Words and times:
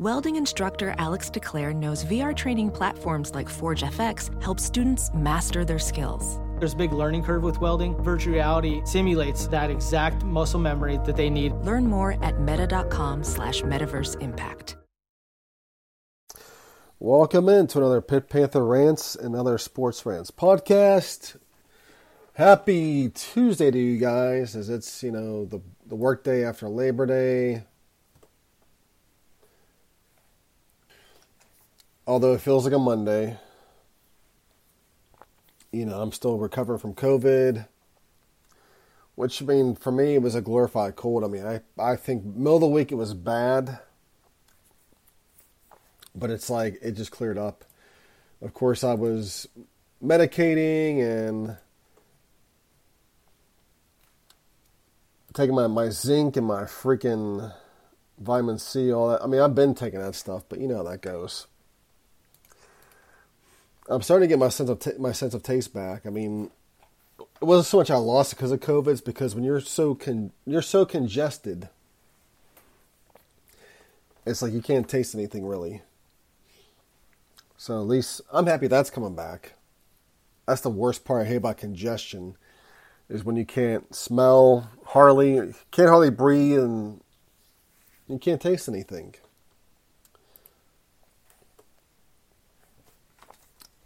Welding 0.00 0.34
instructor 0.34 0.92
Alex 0.98 1.30
DeClaire 1.30 1.72
knows 1.72 2.04
VR 2.04 2.34
training 2.34 2.72
platforms 2.72 3.32
like 3.32 3.48
Forge 3.48 3.84
FX 3.84 4.42
help 4.42 4.58
students 4.58 5.08
master 5.14 5.64
their 5.64 5.78
skills. 5.78 6.40
There's 6.58 6.72
a 6.72 6.76
big 6.76 6.92
learning 6.92 7.22
curve 7.22 7.44
with 7.44 7.60
welding. 7.60 7.96
Virtual 8.02 8.34
reality 8.34 8.82
simulates 8.84 9.46
that 9.46 9.70
exact 9.70 10.24
muscle 10.24 10.58
memory 10.58 10.98
that 11.04 11.14
they 11.14 11.30
need. 11.30 11.52
Learn 11.62 11.86
more 11.86 12.16
at 12.24 12.40
meta.com 12.40 13.22
slash 13.22 13.62
metaverse 13.62 14.20
impact. 14.20 14.76
Welcome 16.98 17.48
into 17.48 17.78
another 17.78 18.00
Pitt 18.00 18.28
Panther 18.28 18.66
Rants 18.66 19.14
and 19.14 19.36
other 19.36 19.58
Sports 19.58 20.04
Rants 20.04 20.32
podcast. 20.32 21.36
Happy 22.32 23.10
Tuesday 23.10 23.70
to 23.70 23.78
you 23.78 23.98
guys, 23.98 24.56
as 24.56 24.68
it's, 24.68 25.04
you 25.04 25.12
know, 25.12 25.44
the, 25.44 25.60
the 25.86 25.94
work 25.94 26.24
day 26.24 26.42
after 26.42 26.68
Labor 26.68 27.06
Day. 27.06 27.62
Although 32.06 32.34
it 32.34 32.40
feels 32.40 32.64
like 32.64 32.74
a 32.74 32.78
Monday. 32.78 33.38
You 35.72 35.86
know, 35.86 36.00
I'm 36.00 36.12
still 36.12 36.38
recovering 36.38 36.78
from 36.78 36.94
COVID. 36.94 37.66
Which, 39.14 39.42
I 39.42 39.44
mean, 39.44 39.74
for 39.76 39.92
me, 39.92 40.14
it 40.14 40.22
was 40.22 40.34
a 40.34 40.40
glorified 40.40 40.96
cold. 40.96 41.24
I 41.24 41.28
mean, 41.28 41.46
I, 41.46 41.60
I 41.78 41.96
think 41.96 42.24
middle 42.24 42.56
of 42.56 42.60
the 42.60 42.66
week 42.66 42.92
it 42.92 42.96
was 42.96 43.14
bad 43.14 43.78
but 46.14 46.30
it's 46.30 46.48
like 46.48 46.78
it 46.82 46.92
just 46.92 47.10
cleared 47.10 47.38
up. 47.38 47.64
Of 48.40 48.54
course, 48.54 48.84
I 48.84 48.94
was 48.94 49.48
medicating 50.02 51.00
and 51.02 51.56
taking 55.32 55.54
my, 55.54 55.66
my 55.66 55.88
zinc 55.88 56.36
and 56.36 56.46
my 56.46 56.62
freaking 56.62 57.52
vitamin 58.18 58.58
C, 58.58 58.92
all 58.92 59.08
that. 59.08 59.22
I 59.22 59.26
mean, 59.26 59.40
I've 59.40 59.54
been 59.54 59.74
taking 59.74 60.00
that 60.00 60.14
stuff, 60.14 60.44
but 60.48 60.60
you 60.60 60.68
know 60.68 60.78
how 60.78 60.82
that 60.84 61.00
goes. 61.00 61.46
I'm 63.88 64.02
starting 64.02 64.28
to 64.28 64.32
get 64.32 64.38
my 64.38 64.48
sense 64.48 64.70
of 64.70 64.78
t- 64.78 64.98
my 64.98 65.12
sense 65.12 65.34
of 65.34 65.42
taste 65.42 65.74
back. 65.74 66.06
I 66.06 66.10
mean, 66.10 66.50
it 67.18 67.44
wasn't 67.44 67.66
so 67.66 67.78
much 67.78 67.90
I 67.90 67.96
lost 67.96 68.32
it 68.32 68.36
because 68.36 68.52
of 68.52 68.60
COVID. 68.60 68.88
It's 68.88 69.00
because 69.00 69.34
when 69.34 69.44
you're 69.44 69.60
so 69.60 69.94
con- 69.94 70.32
you're 70.46 70.62
so 70.62 70.86
congested, 70.86 71.68
it's 74.24 74.42
like 74.42 74.52
you 74.52 74.62
can't 74.62 74.88
taste 74.88 75.14
anything 75.14 75.46
really. 75.46 75.82
So 77.56 77.80
at 77.80 77.86
least 77.86 78.20
I'm 78.32 78.46
happy 78.46 78.66
that's 78.66 78.90
coming 78.90 79.14
back. 79.14 79.54
That's 80.46 80.60
the 80.60 80.70
worst 80.70 81.04
part 81.04 81.22
I 81.22 81.28
hate 81.28 81.36
about 81.36 81.56
congestion 81.56 82.36
is 83.08 83.24
when 83.24 83.36
you 83.36 83.44
can't 83.44 83.94
smell 83.94 84.70
hardly, 84.86 85.54
can't 85.70 85.88
hardly 85.88 86.10
breathe, 86.10 86.60
and 86.60 87.00
you 88.08 88.18
can't 88.18 88.40
taste 88.40 88.68
anything. 88.68 89.14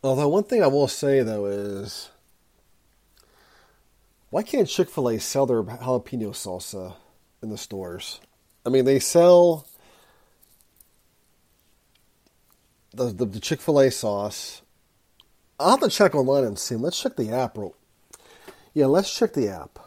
Although 0.03 0.29
one 0.29 0.45
thing 0.45 0.63
I 0.63 0.69
will 0.69 0.89
say 0.89 1.23
though 1.23 1.47
is, 1.47 2.11
why 4.31 4.43
can't 4.43 4.69
Chick 4.69 4.91
Fil 4.91 5.09
A 5.09 5.19
sell 5.19 5.47
their 5.47 5.63
jalapeno 5.63 6.31
salsa 6.31 6.95
in 7.43 7.51
the 7.51 7.59
stores? 7.59 8.21
I 8.65 8.71
mean, 8.71 8.85
they 8.85 8.99
sell 8.99 9.67
the, 12.93 13.07
the, 13.07 13.25
the 13.25 13.41
Chick 13.41 13.61
fil 13.61 13.81
A 13.81 13.91
sauce. 13.91 14.63
I'll 15.59 15.71
have 15.71 15.81
to 15.81 15.89
check 15.89 16.15
online 16.15 16.45
and 16.45 16.59
see. 16.59 16.77
Let's 16.77 17.01
check 17.01 17.17
the 17.17 17.33
app. 17.33 17.57
Real, 17.57 17.75
yeah, 18.75 18.87
let's 18.87 19.17
check 19.17 19.33
the 19.33 19.49
app. 19.49 19.79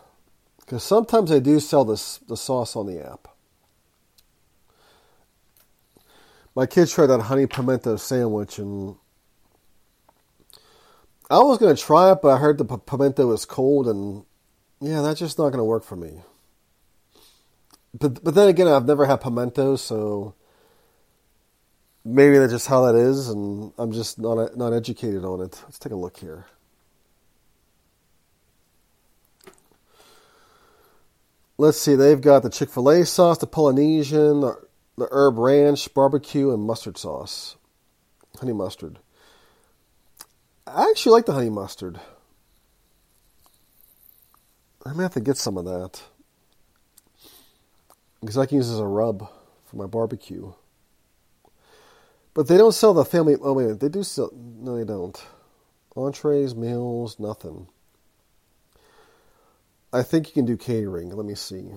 Because 0.60 0.84
sometimes 0.84 1.30
they 1.30 1.40
do 1.40 1.60
sell 1.60 1.86
this 1.86 2.18
the 2.28 2.38
sauce 2.38 2.76
on 2.76 2.88
the 2.88 3.06
app. 3.06 3.28
My 6.56 6.66
kids 6.66 6.94
tried 6.94 7.08
that 7.08 7.22
honey 7.22 7.48
pimento 7.48 7.96
sandwich, 7.96 8.60
and 8.60 8.96
I 11.32 11.40
was 11.40 11.60
going 11.60 11.74
to 11.74 11.82
try 11.82 12.12
it, 12.12 12.20
but 12.22 12.28
I 12.28 12.38
heard 12.38 12.58
the 12.58 12.66
pimento 12.66 13.26
was 13.28 13.46
cold, 13.46 13.88
and 13.88 14.26
yeah, 14.82 15.02
that's 15.02 15.22
just 15.22 15.38
not 15.38 15.52
going 15.52 15.60
to 15.60 15.64
work 15.64 15.86
for 15.86 15.96
me. 15.96 16.24
But 17.98 18.22
but 18.22 18.36
then 18.36 18.50
again, 18.50 18.68
I've 18.68 18.86
never 18.86 19.06
had 19.06 19.22
pimento, 19.22 19.78
so 19.78 20.36
maybe 22.04 22.38
that's 22.38 22.52
just 22.52 22.68
how 22.68 22.86
that 22.86 22.96
is, 22.96 23.30
and 23.30 23.72
I'm 23.78 23.94
just 23.94 24.20
not 24.20 24.58
not 24.58 24.74
educated 24.74 25.24
on 25.24 25.40
it. 25.40 25.62
Let's 25.64 25.80
take 25.80 25.94
a 25.94 25.96
look 25.96 26.18
here. 26.18 26.48
Let's 31.58 31.80
see. 31.80 31.96
They've 31.96 32.20
got 32.20 32.44
the 32.44 32.50
Chick 32.50 32.70
Fil 32.70 32.90
A 32.90 33.06
sauce, 33.06 33.38
the 33.38 33.48
Polynesian, 33.48 34.42
the, 34.42 34.62
the 34.98 35.08
herb 35.12 35.38
ranch, 35.38 35.94
barbecue, 35.94 36.54
and 36.54 36.64
mustard 36.64 36.98
sauce, 36.98 37.56
honey 38.38 38.52
mustard. 38.52 39.00
I 40.68 40.90
actually 40.90 41.14
like 41.14 41.26
the 41.26 41.34
honey 41.34 41.50
mustard. 41.50 42.00
I 44.86 44.94
may 44.94 45.04
have 45.04 45.14
to 45.14 45.20
get 45.20 45.38
some 45.38 45.58
of 45.58 45.66
that 45.66 46.02
because 48.20 48.38
I 48.38 48.46
can 48.46 48.58
use 48.58 48.70
as 48.70 48.80
a 48.80 48.86
rub 48.86 49.28
for 49.66 49.76
my 49.76 49.86
barbecue. 49.86 50.54
But 52.34 52.48
they 52.48 52.58
don't 52.58 52.74
sell 52.74 52.94
the 52.94 53.06
family. 53.06 53.36
Oh 53.42 53.54
wait, 53.54 53.80
they 53.80 53.90
do 53.90 54.04
sell. 54.04 54.32
No, 54.34 54.78
they 54.78 54.86
don't. 54.86 55.22
Entrees, 55.96 56.56
meals, 56.56 57.20
nothing. 57.20 57.68
I 59.92 60.04
think 60.04 60.28
you 60.28 60.34
can 60.34 60.46
do 60.46 60.56
catering. 60.56 61.10
Let 61.10 61.26
me 61.26 61.36
see. 61.36 61.72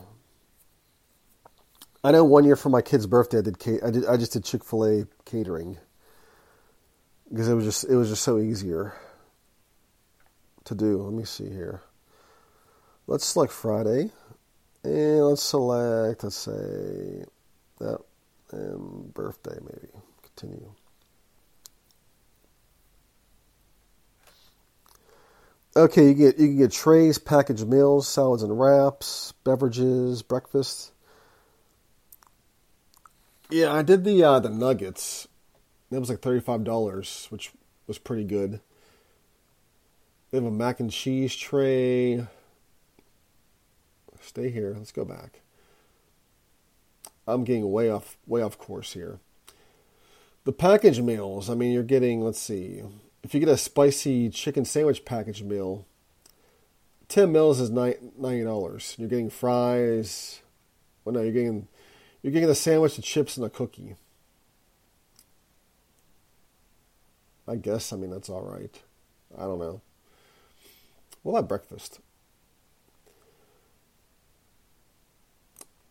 I 2.04 2.12
know 2.12 2.22
one 2.22 2.44
year 2.44 2.54
for 2.54 2.68
my 2.68 2.82
kid's 2.82 3.06
birthday, 3.06 3.38
I 3.38 3.42
did. 3.42 3.56
I 3.82 3.90
did. 3.90 4.06
I 4.06 4.16
just 4.16 4.32
did 4.32 4.44
Chick 4.44 4.62
Fil 4.62 4.84
A 4.84 5.06
catering 5.24 5.78
because 7.34 7.48
it 7.48 7.54
was 7.54 7.64
just 7.64 7.84
it 7.90 7.96
was 7.96 8.10
just 8.10 8.22
so 8.22 8.38
easier 8.38 8.94
to 10.62 10.74
do. 10.76 11.02
Let 11.02 11.12
me 11.12 11.24
see 11.24 11.48
here. 11.48 11.82
Let's 13.08 13.26
select 13.26 13.52
Friday, 13.52 14.12
and 14.84 15.26
let's 15.26 15.42
select. 15.42 16.22
Let's 16.22 16.36
say 16.36 17.24
that 17.80 17.98
and 18.52 19.12
birthday 19.12 19.58
maybe 19.60 19.88
continue. 20.22 20.70
Okay, 25.76 26.06
you 26.06 26.14
get 26.14 26.38
you 26.38 26.46
can 26.46 26.58
get 26.58 26.70
trays, 26.70 27.18
packaged 27.18 27.66
meals, 27.66 28.06
salads 28.06 28.44
and 28.44 28.60
wraps, 28.60 29.32
beverages, 29.42 30.22
breakfast. 30.22 30.92
Yeah, 33.50 33.72
I 33.72 33.82
did 33.82 34.04
the 34.04 34.22
uh, 34.22 34.38
the 34.38 34.50
nuggets. 34.50 35.26
That 35.94 36.00
was 36.00 36.08
like 36.08 36.22
thirty 36.22 36.40
five 36.40 36.64
dollars, 36.64 37.28
which 37.30 37.52
was 37.86 37.98
pretty 37.98 38.24
good. 38.24 38.60
They 40.30 40.38
have 40.38 40.44
a 40.44 40.50
mac 40.50 40.80
and 40.80 40.90
cheese 40.90 41.36
tray. 41.36 42.26
Stay 44.20 44.50
here. 44.50 44.74
Let's 44.76 44.90
go 44.90 45.04
back. 45.04 45.42
I'm 47.28 47.44
getting 47.44 47.70
way 47.70 47.88
off 47.90 48.16
way 48.26 48.42
off 48.42 48.58
course 48.58 48.94
here. 48.94 49.20
The 50.42 50.52
package 50.52 51.00
meals, 51.00 51.48
I 51.48 51.54
mean, 51.54 51.72
you're 51.72 51.84
getting, 51.84 52.22
let's 52.22 52.40
see, 52.40 52.82
if 53.22 53.32
you 53.32 53.38
get 53.38 53.48
a 53.48 53.56
spicy 53.56 54.28
chicken 54.30 54.64
sandwich 54.64 55.04
package 55.04 55.42
meal, 55.42 55.86
10 57.08 57.30
meals 57.32 57.60
is 57.60 57.70
$90. 57.70 58.98
You're 58.98 59.08
getting 59.08 59.30
fries. 59.30 60.42
Well, 61.04 61.14
no, 61.14 61.22
you're 61.22 61.32
getting, 61.32 61.68
you're 62.20 62.32
getting 62.32 62.48
the 62.48 62.54
sandwich, 62.54 62.96
the 62.96 63.02
chips, 63.02 63.36
and 63.38 63.46
a 63.46 63.48
cookie. 63.48 63.94
I 67.46 67.56
guess, 67.56 67.92
I 67.92 67.96
mean, 67.96 68.10
that's 68.10 68.30
all 68.30 68.42
right. 68.42 68.80
I 69.36 69.42
don't 69.42 69.58
know. 69.58 69.80
We'll 71.22 71.36
have 71.36 71.48
breakfast. 71.48 72.00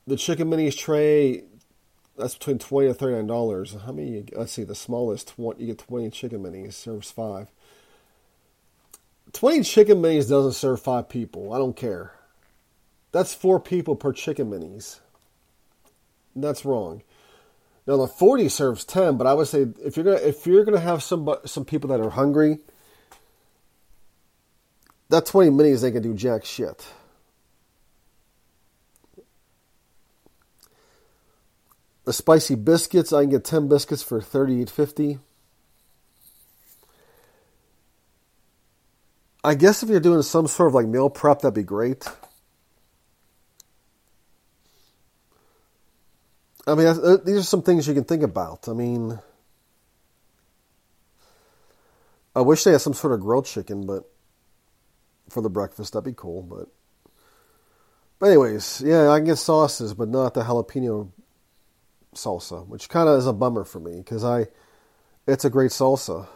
The 0.06 0.18
chicken 0.18 0.50
minis 0.50 0.78
tray, 0.78 1.44
that's 2.18 2.36
between 2.36 2.60
twenty 2.60 2.90
to 2.90 2.94
thirty 2.94 3.16
nine 3.16 3.28
dollars. 3.28 3.76
How 3.86 3.92
many? 3.92 4.26
Let's 4.34 4.52
see. 4.52 4.64
The 4.64 4.76
smallest 4.76 5.38
one 5.38 5.56
you 5.58 5.68
get 5.68 5.80
twenty 5.80 6.10
chicken 6.10 6.44
minis. 6.44 6.74
Serves 6.74 7.10
five. 7.10 7.48
Twenty 9.32 9.64
chicken 9.64 10.02
minis 10.02 10.30
doesn't 10.30 10.54
serve 10.54 10.82
five 10.82 11.10
people. 11.10 11.54
I 11.54 11.58
don't 11.58 11.76
care. 11.76 12.12
That's 13.12 13.34
four 13.34 13.60
people 13.60 13.96
per 13.96 14.12
chicken 14.12 14.52
minis. 14.52 15.00
That's 16.36 16.66
wrong. 16.66 17.04
Now 17.86 17.98
the 17.98 18.08
forty 18.08 18.50
serves 18.50 18.86
ten, 18.86 19.18
but 19.18 19.28
I 19.28 19.34
would 19.34 19.48
say 19.48 19.68
if 19.84 19.98
you're 19.98 20.06
gonna 20.06 20.18
if 20.18 20.48
you're 20.48 20.64
gonna 20.64 20.80
have 20.80 21.04
some 21.04 21.30
some 21.46 21.66
people 21.66 21.90
that 21.90 22.00
are 22.00 22.12
hungry, 22.12 22.60
that 25.10 25.26
twenty 25.26 25.50
minis 25.50 25.82
they 25.82 25.92
can 25.92 26.02
do 26.02 26.14
jack 26.14 26.46
shit. 26.46 26.86
the 32.06 32.14
spicy 32.14 32.56
biscuits, 32.56 33.14
I 33.14 33.24
can 33.24 33.32
get 33.32 33.44
10 33.44 33.68
biscuits 33.68 34.04
for 34.04 34.20
38.50. 34.20 35.20
I 39.46 39.56
guess 39.56 39.84
if 39.84 39.90
you're 39.90 40.00
doing 40.00 40.22
some 40.22 40.48
sort 40.48 40.68
of 40.68 40.74
like 40.74 40.88
meal 40.88 41.10
prep, 41.10 41.42
that'd 41.42 41.54
be 41.54 41.64
great. 41.64 42.08
I 46.66 46.76
mean, 46.76 46.88
uh, 46.88 47.18
these 47.24 47.38
are 47.38 47.44
some 47.44 47.62
things 47.62 47.88
you 47.88 47.94
can 47.94 48.06
think 48.06 48.24
about. 48.24 48.70
I 48.70 48.74
mean, 48.74 49.20
I 52.36 52.42
wish 52.42 52.64
they 52.64 52.72
had 52.72 52.82
some 52.82 52.94
sort 52.94 53.14
of 53.14 53.20
grilled 53.20 53.46
chicken, 53.46 53.86
but 53.86 54.10
for 55.30 55.42
the 55.42 55.50
breakfast, 55.50 55.94
that'd 55.94 56.06
be 56.06 56.14
cool. 56.16 56.42
But, 56.42 56.70
but 58.20 58.28
anyways, 58.28 58.82
yeah, 58.86 59.10
I 59.10 59.20
can 59.20 59.26
get 59.26 59.38
sauces, 59.38 59.94
but 59.94 60.08
not 60.08 60.34
the 60.34 60.44
jalapeno 60.44 61.10
salsa, 62.16 62.66
which 62.66 62.88
kind 62.88 63.10
of 63.10 63.20
is 63.20 63.28
a 63.28 63.34
bummer 63.34 63.66
for 63.66 63.80
me 63.80 63.98
because 63.98 64.24
I, 64.24 64.48
it's 65.28 65.46
a 65.46 65.50
great 65.50 65.72
salsa. 65.72 66.28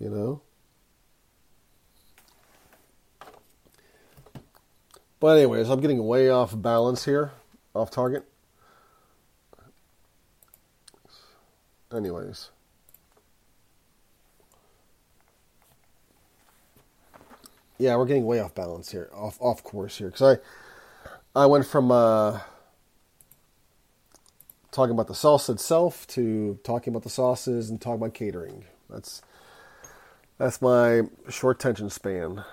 You 0.00 0.10
know? 0.10 0.42
But 5.24 5.38
anyways, 5.38 5.70
I'm 5.70 5.80
getting 5.80 6.06
way 6.06 6.28
off 6.28 6.52
balance 6.54 7.06
here, 7.06 7.32
off 7.72 7.90
target. 7.90 8.26
Anyways. 11.90 12.50
Yeah, 17.78 17.96
we're 17.96 18.04
getting 18.04 18.26
way 18.26 18.38
off 18.38 18.54
balance 18.54 18.90
here, 18.90 19.08
off 19.14 19.38
off 19.40 19.64
course 19.64 19.96
here, 19.96 20.08
because 20.10 20.38
I 21.34 21.42
I 21.42 21.46
went 21.46 21.64
from 21.64 21.90
uh, 21.90 22.40
talking 24.72 24.92
about 24.92 25.06
the 25.06 25.14
salsa 25.14 25.54
itself 25.54 26.06
to 26.08 26.58
talking 26.64 26.92
about 26.92 27.02
the 27.02 27.08
sauces 27.08 27.70
and 27.70 27.80
talking 27.80 28.02
about 28.02 28.12
catering. 28.12 28.66
That's 28.90 29.22
that's 30.36 30.60
my 30.60 31.04
short 31.30 31.58
tension 31.58 31.88
span. 31.88 32.44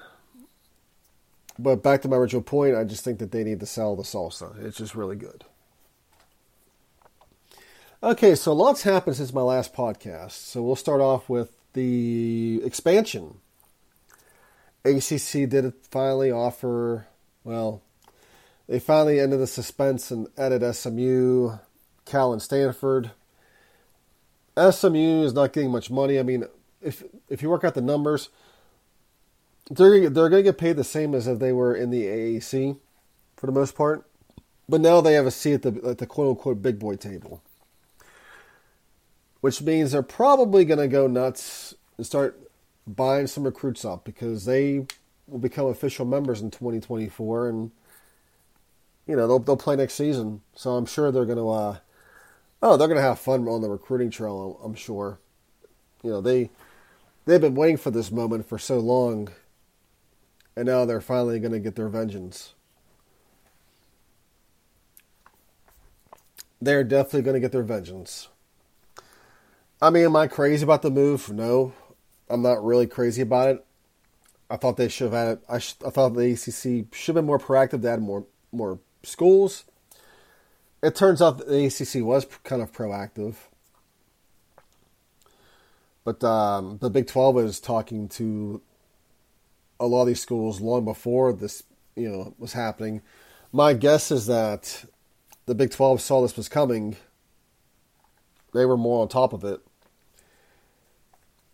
But 1.62 1.84
back 1.84 2.02
to 2.02 2.08
my 2.08 2.16
original 2.16 2.42
point, 2.42 2.76
I 2.76 2.84
just 2.84 3.04
think 3.04 3.20
that 3.20 3.32
they 3.32 3.44
need 3.44 3.60
to 3.60 3.66
sell 3.66 3.96
the 3.96 4.04
salsa. 4.04 4.58
It's 4.64 4.78
just 4.78 4.96
really 4.96 5.16
good. 5.16 5.44
Okay, 8.02 8.34
so 8.34 8.52
lots 8.52 8.82
happened 8.82 9.16
since 9.16 9.32
my 9.32 9.42
last 9.42 9.74
podcast. 9.74 10.32
So 10.32 10.64
we'll 10.64 10.76
start 10.76 11.02
off 11.02 11.30
with 11.30 11.52
the 11.74 12.62
expansion. 12.64 13.36
ACC 14.84 15.48
did 15.48 15.72
finally 15.92 16.32
offer, 16.32 17.06
well, 17.44 17.84
they 18.68 18.80
finally 18.80 19.20
ended 19.20 19.40
the 19.40 19.46
suspense 19.46 20.10
and 20.10 20.28
added 20.38 20.64
SMU, 20.76 21.58
Cal, 22.06 22.34
and 22.34 22.42
Stanford. 22.42 23.12
SMU 24.58 25.24
is 25.24 25.34
not 25.34 25.54
getting 25.54 25.70
much 25.70 25.92
money. 25.92 26.18
I 26.18 26.24
mean, 26.24 26.46
if 26.82 27.04
if 27.30 27.44
you 27.44 27.50
work 27.50 27.64
out 27.64 27.76
the 27.76 27.82
numbers, 27.82 28.30
they're 29.70 30.10
they're 30.10 30.30
going 30.30 30.44
to 30.44 30.50
get 30.52 30.58
paid 30.58 30.76
the 30.76 30.84
same 30.84 31.14
as 31.14 31.28
if 31.28 31.40
they 31.40 31.52
were 31.52 31.76
in 31.76 31.90
the 31.90 32.06
AAC, 32.06 32.78
for 33.36 33.46
the 33.46 33.52
most 33.52 33.76
part. 33.76 34.06
But 34.68 34.82
now 34.82 35.02
they 35.02 35.14
have 35.14 35.26
a 35.26 35.32
seat 35.32 35.54
at 35.54 35.62
the 35.64 35.90
at 35.90 35.98
the 35.98 36.06
quote 36.08 36.30
unquote 36.30 36.62
big 36.62 36.80
boy 36.80 36.96
table, 36.96 37.42
which 39.42 39.62
means 39.62 39.92
they're 39.92 40.04
probably 40.04 40.66
going 40.66 40.80
to 40.80 40.88
go 40.88 41.08
nuts 41.08 41.76
and 41.98 42.06
start 42.06 42.40
buying 42.88 43.28
some 43.28 43.44
recruits 43.44 43.86
up 43.86 44.04
because 44.04 44.46
they 44.46 44.86
will 45.28 45.40
become 45.40 45.68
official 45.68 46.06
members 46.06 46.42
in 46.42 46.52
2024 46.52 47.50
and 47.50 47.72
you 49.08 49.16
know 49.16 49.28
they'll 49.28 49.40
they'll 49.40 49.58
play 49.58 49.76
next 49.76 49.96
season. 49.96 50.42
So 50.56 50.72
I'm 50.72 50.86
sure 50.86 51.12
they're 51.12 51.26
going 51.26 51.38
to 51.38 51.50
uh, 51.50 51.78
oh 52.62 52.78
they're 52.78 52.88
going 52.88 52.98
to 53.00 53.04
have 53.04 53.20
fun 53.20 53.48
on 53.48 53.62
the 53.62 53.70
recruiting 53.70 54.10
trail. 54.10 54.60
I'm 54.64 54.76
sure. 54.76 55.20
You 56.04 56.12
know 56.12 56.22
they 56.22 56.50
they've 57.26 57.42
been 57.42 57.56
waiting 57.56 57.78
for 57.78 57.92
this 57.92 58.12
moment 58.12 58.48
for 58.48 58.58
so 58.58 58.80
long, 58.80 59.30
and 60.56 60.66
now 60.66 60.86
they're 60.86 61.02
finally 61.02 61.40
going 61.40 61.52
to 61.52 61.60
get 61.60 61.76
their 61.76 61.90
vengeance. 61.90 62.54
They're 66.62 66.84
definitely 66.84 67.24
going 67.24 67.36
to 67.36 67.40
get 67.40 67.52
their 67.52 67.64
vengeance. 67.64 68.28
I 69.82 69.90
mean, 69.90 70.06
am 70.06 70.16
I 70.16 70.28
crazy 70.28 70.64
about 70.64 70.84
the 70.84 70.92
move? 70.92 71.30
No, 71.32 71.74
I'm 72.30 72.42
not 72.44 72.64
really 72.64 72.86
crazy 72.86 73.24
about 73.24 73.50
it. 73.50 73.66
I 74.50 74.58
thought 74.58 74.78
they 74.78 74.90
should 74.90 75.12
have 75.12 75.28
had 75.28 75.28
it. 75.38 75.44
I, 75.50 75.60
sh- 75.60 75.76
I 75.86 75.90
thought 75.90 76.10
the 76.10 76.32
ACC 76.34 76.94
should 76.94 77.16
have 77.16 77.16
been 77.16 77.26
more 77.26 77.40
proactive 77.40 77.82
to 77.82 77.90
add 77.90 78.02
more 78.02 78.26
more 78.52 78.80
schools. 79.02 79.64
It 80.84 80.94
turns 80.94 81.22
out 81.22 81.38
the 81.38 81.66
ACC 81.66 82.04
was 82.06 82.26
kind 82.44 82.62
of 82.62 82.72
proactive. 82.72 83.36
But 86.04 86.24
um, 86.24 86.80
the 86.82 86.90
Big 86.90 87.08
12 87.08 87.36
was 87.36 87.60
talking 87.60 88.10
to 88.10 88.62
a 89.82 89.88
lot 89.88 90.02
of 90.02 90.08
these 90.08 90.22
schools 90.22 90.62
long 90.62 90.86
before 90.86 91.34
this, 91.34 91.64
you 91.96 92.10
know, 92.10 92.34
was 92.38 92.54
happening. 92.54 93.02
My 93.52 93.74
guess 93.74 94.12
is 94.12 94.28
that 94.28 94.86
the 95.48 95.56
Big 95.56 95.72
12 95.72 96.00
saw 96.00 96.22
this 96.22 96.38
was 96.38 96.48
coming. 96.48 96.96
They 98.54 98.66
were 98.66 98.78
more 98.78 99.02
on 99.02 99.08
top 99.08 99.34
of 99.34 99.44
it. 99.44 99.60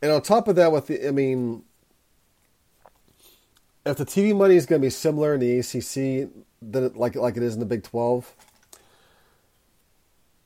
And 0.02 0.12
on 0.12 0.22
top 0.22 0.48
of 0.48 0.56
that, 0.58 0.72
with 0.72 0.88
the, 0.88 1.08
I 1.08 1.12
mean, 1.12 1.64
if 3.86 3.98
the 3.98 4.06
TV 4.06 4.36
money 4.36 4.56
is 4.56 4.66
going 4.66 4.82
to 4.82 4.86
be 4.86 4.92
similar 4.92 5.34
in 5.34 5.40
the 5.40 5.60
ACC 5.60 6.30
than 6.62 6.84
it, 6.84 6.98
like 6.98 7.16
like 7.16 7.38
it 7.38 7.44
is 7.44 7.54
in 7.54 7.60
the 7.60 7.66
Big 7.66 7.84
12, 7.84 8.36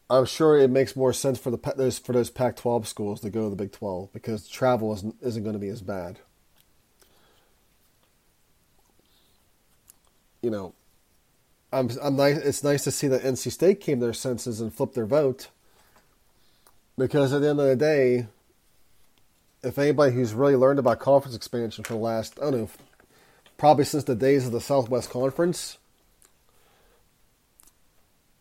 I'm 0.10 0.26
sure 0.26 0.58
it 0.58 0.70
makes 0.70 0.96
more 0.96 1.12
sense 1.12 1.40
for 1.40 1.52
the 1.52 1.74
those 1.76 1.98
for 1.98 2.14
those 2.14 2.30
Pac-12 2.30 2.86
schools 2.86 3.22
to 3.22 3.30
go 3.30 3.46
to 3.46 3.50
the 3.50 3.56
Big 3.56 3.72
12 3.72 4.14
because 4.14 4.48
travel 4.48 4.94
isn't 4.94 5.16
isn't 5.22 5.44
going 5.44 5.54
to 5.54 5.60
be 5.60 5.70
as 5.70 5.82
bad. 5.82 6.20
You 10.42 10.50
know, 10.50 10.74
I'm 11.72 11.90
I'm 12.02 12.16
nice. 12.16 12.38
It's 12.38 12.64
nice 12.64 12.84
to 12.84 12.92
see 12.92 13.08
that 13.08 13.22
NC 13.22 13.52
State 13.52 13.80
came 13.80 14.00
their 14.00 14.14
senses 14.14 14.60
and 14.60 14.74
flipped 14.74 14.96
their 14.96 15.06
vote. 15.06 15.48
Because 16.98 17.34
at 17.34 17.42
the 17.42 17.50
end 17.50 17.60
of 17.60 17.68
the 17.68 17.76
day, 17.76 18.28
if 19.64 19.78
anybody 19.78 20.14
who's 20.14 20.34
really 20.34 20.56
learned 20.56 20.80
about 20.80 21.00
conference 21.00 21.36
expansion 21.36 21.84
for 21.84 21.94
the 21.94 22.00
last 22.00 22.38
I 22.40 22.52
don't 22.52 22.62
know, 22.62 22.70
probably 23.58 23.86
since 23.86 24.04
the 24.04 24.16
days 24.16 24.46
of 24.46 24.52
the 24.52 24.62
Southwest 24.62 25.10
Conference, 25.10 25.78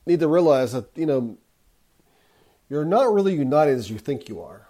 need 0.06 0.20
to 0.20 0.29
realize 0.29 0.73
that 0.73 0.87
you 0.97 1.06
know 1.06 1.37
you're 2.69 2.85
not 2.85 3.12
really 3.12 3.35
united 3.35 3.76
as 3.76 3.91
you 3.91 3.99
think 3.99 4.29
you 4.29 4.41
are. 4.41 4.67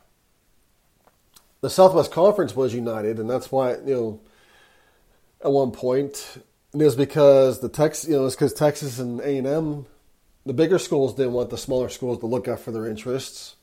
The 1.61 1.71
Southwest 1.71 2.11
Conference 2.11 2.57
was 2.57 2.75
united, 2.75 3.19
and 3.19 3.29
that's 3.29 3.51
why 3.51 3.77
you 3.77 3.95
know 3.95 4.21
at 5.43 5.51
one 5.51 5.71
point 5.71 6.43
it 6.73 6.85
was 6.85 6.97
because 6.97 7.61
the 7.61 7.69
Tex 7.69 8.07
you 8.07 8.17
know 8.17 8.27
it's 8.27 8.35
because 8.35 8.55
Texas 8.55 8.99
and 8.99 9.21
A 9.21 9.39
and 9.39 9.47
M, 9.47 9.87
the 10.47 10.53
bigger 10.53 10.79
schools 10.79 11.15
didn't 11.15 11.33
want 11.33 11.51
the 11.51 11.59
smaller 11.59 11.89
schools 11.89 12.19
to 12.19 12.27
look 12.27 12.49
out 12.49 12.61
for 12.61 12.71
their 12.71 12.87
interests. 12.87 13.57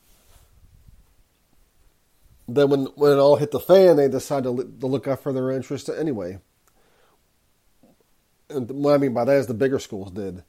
Then 2.46 2.70
when 2.70 2.84
when 2.96 3.12
it 3.12 3.18
all 3.18 3.36
hit 3.36 3.50
the 3.50 3.60
fan, 3.60 3.96
they 3.96 4.08
decided 4.08 4.56
to, 4.56 4.76
to 4.80 4.86
look 4.86 5.06
out 5.06 5.22
for 5.22 5.32
their 5.32 5.50
interests 5.50 5.88
anyway. 5.88 6.38
And 8.50 8.70
what 8.70 8.94
I 8.94 8.98
mean 8.98 9.12
by 9.12 9.24
that 9.24 9.36
is 9.36 9.46
the 9.46 9.54
bigger 9.54 9.78
schools 9.78 10.10
did 10.10 10.42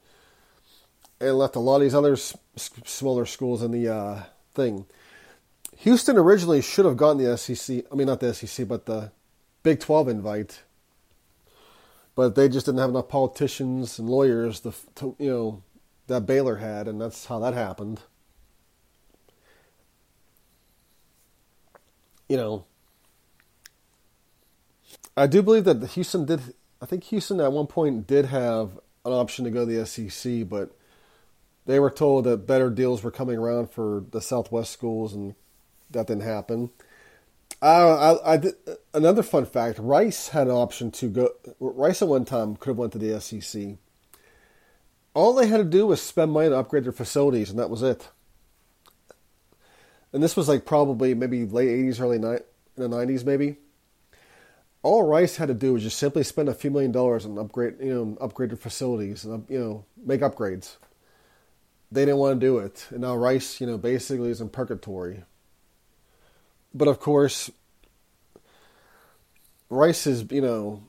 and 1.20 1.36
left 1.36 1.56
a 1.56 1.60
lot 1.60 1.76
of 1.76 1.82
these 1.82 1.94
other 1.94 2.16
smaller 2.16 3.26
schools 3.26 3.62
in 3.62 3.70
the 3.72 3.88
uh, 3.88 4.22
thing. 4.54 4.86
Houston 5.78 6.16
originally 6.16 6.62
should 6.62 6.86
have 6.86 6.96
gotten 6.96 7.22
the 7.22 7.36
SEC. 7.36 7.84
I 7.90 7.94
mean, 7.94 8.06
not 8.06 8.20
the 8.20 8.34
SEC, 8.34 8.66
but 8.66 8.86
the 8.86 9.12
Big 9.62 9.80
12 9.80 10.08
invite. 10.08 10.62
But 12.20 12.34
they 12.34 12.50
just 12.50 12.66
didn't 12.66 12.80
have 12.80 12.90
enough 12.90 13.08
politicians 13.08 13.98
and 13.98 14.06
lawyers 14.06 14.60
to, 14.60 14.74
to 14.96 15.16
you 15.18 15.30
know, 15.30 15.62
that 16.06 16.26
Baylor 16.26 16.56
had, 16.56 16.86
and 16.86 17.00
that's 17.00 17.24
how 17.24 17.38
that 17.38 17.54
happened. 17.54 18.02
You 22.28 22.36
know, 22.36 22.66
I 25.16 25.28
do 25.28 25.40
believe 25.40 25.64
that 25.64 25.82
Houston 25.92 26.26
did. 26.26 26.42
I 26.82 26.84
think 26.84 27.04
Houston 27.04 27.40
at 27.40 27.52
one 27.52 27.66
point 27.66 28.06
did 28.06 28.26
have 28.26 28.78
an 29.06 29.14
option 29.14 29.46
to 29.46 29.50
go 29.50 29.64
to 29.64 29.72
the 29.72 29.86
SEC, 29.86 30.46
but 30.46 30.76
they 31.64 31.80
were 31.80 31.88
told 31.90 32.24
that 32.24 32.46
better 32.46 32.68
deals 32.68 33.02
were 33.02 33.10
coming 33.10 33.38
around 33.38 33.70
for 33.70 34.04
the 34.10 34.20
Southwest 34.20 34.74
schools, 34.74 35.14
and 35.14 35.36
that 35.90 36.08
didn't 36.08 36.24
happen. 36.24 36.68
Uh, 37.62 38.16
I, 38.24 38.34
I 38.34 38.36
did, 38.36 38.54
another 38.94 39.22
fun 39.22 39.46
fact: 39.46 39.78
Rice 39.78 40.28
had 40.28 40.46
an 40.46 40.52
option 40.52 40.90
to 40.92 41.08
go. 41.08 41.30
Rice 41.58 42.02
at 42.02 42.08
one 42.08 42.24
time 42.24 42.56
could 42.56 42.70
have 42.70 42.78
went 42.78 42.92
to 42.92 42.98
the 42.98 43.20
SEC. 43.20 43.76
All 45.12 45.34
they 45.34 45.46
had 45.46 45.58
to 45.58 45.64
do 45.64 45.86
was 45.86 46.00
spend 46.00 46.32
money 46.32 46.48
to 46.48 46.56
upgrade 46.56 46.84
their 46.84 46.92
facilities, 46.92 47.50
and 47.50 47.58
that 47.58 47.70
was 47.70 47.82
it. 47.82 48.08
And 50.12 50.22
this 50.22 50.36
was 50.36 50.48
like 50.48 50.64
probably 50.64 51.14
maybe 51.14 51.44
late 51.44 51.68
'80s, 51.68 52.00
early 52.00 52.16
in 52.16 52.22
the 52.22 52.88
'90s, 52.88 53.24
maybe. 53.24 53.56
All 54.82 55.02
Rice 55.02 55.36
had 55.36 55.48
to 55.48 55.54
do 55.54 55.74
was 55.74 55.82
just 55.82 55.98
simply 55.98 56.22
spend 56.22 56.48
a 56.48 56.54
few 56.54 56.70
million 56.70 56.92
dollars 56.92 57.26
and 57.26 57.38
upgrade, 57.38 57.74
you 57.80 57.92
know, 57.92 58.16
upgrade 58.20 58.50
their 58.50 58.56
facilities 58.56 59.24
and 59.24 59.44
you 59.50 59.58
know 59.58 59.84
make 60.02 60.22
upgrades 60.22 60.76
they 61.92 62.04
didn't 62.04 62.18
want 62.18 62.40
to 62.40 62.46
do 62.46 62.58
it. 62.58 62.86
And 62.90 63.00
now 63.00 63.16
Rice, 63.16 63.60
you 63.60 63.66
know, 63.66 63.78
basically 63.78 64.30
is 64.30 64.40
in 64.40 64.48
purgatory. 64.48 65.24
But 66.74 66.88
of 66.88 67.00
course, 67.00 67.50
Rice 69.68 70.06
is, 70.06 70.24
you 70.30 70.40
know, 70.40 70.82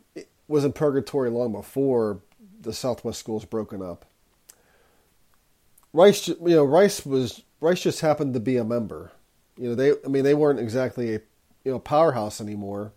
was 0.48 0.66
in 0.66 0.74
purgatory 0.74 1.30
long 1.30 1.52
before 1.52 2.20
the 2.60 2.74
Southwest 2.74 3.20
schools 3.20 3.46
broken 3.46 3.82
up. 3.82 4.06
Rice, 5.94 6.28
you 6.28 6.38
know, 6.40 6.64
Rice 6.64 7.06
was 7.06 7.44
Rice 7.60 7.82
just 7.82 8.02
happened 8.02 8.34
to 8.34 8.40
be 8.40 8.58
a 8.58 8.64
member. 8.64 9.12
You 9.58 9.70
know, 9.70 9.76
they 9.76 9.92
I 9.92 10.08
mean 10.08 10.24
they 10.24 10.34
weren't 10.34 10.60
exactly 10.60 11.16
a 11.16 11.22
you 11.64 11.72
know 11.72 11.80
powerhouse 11.80 12.40
anymore, 12.42 12.94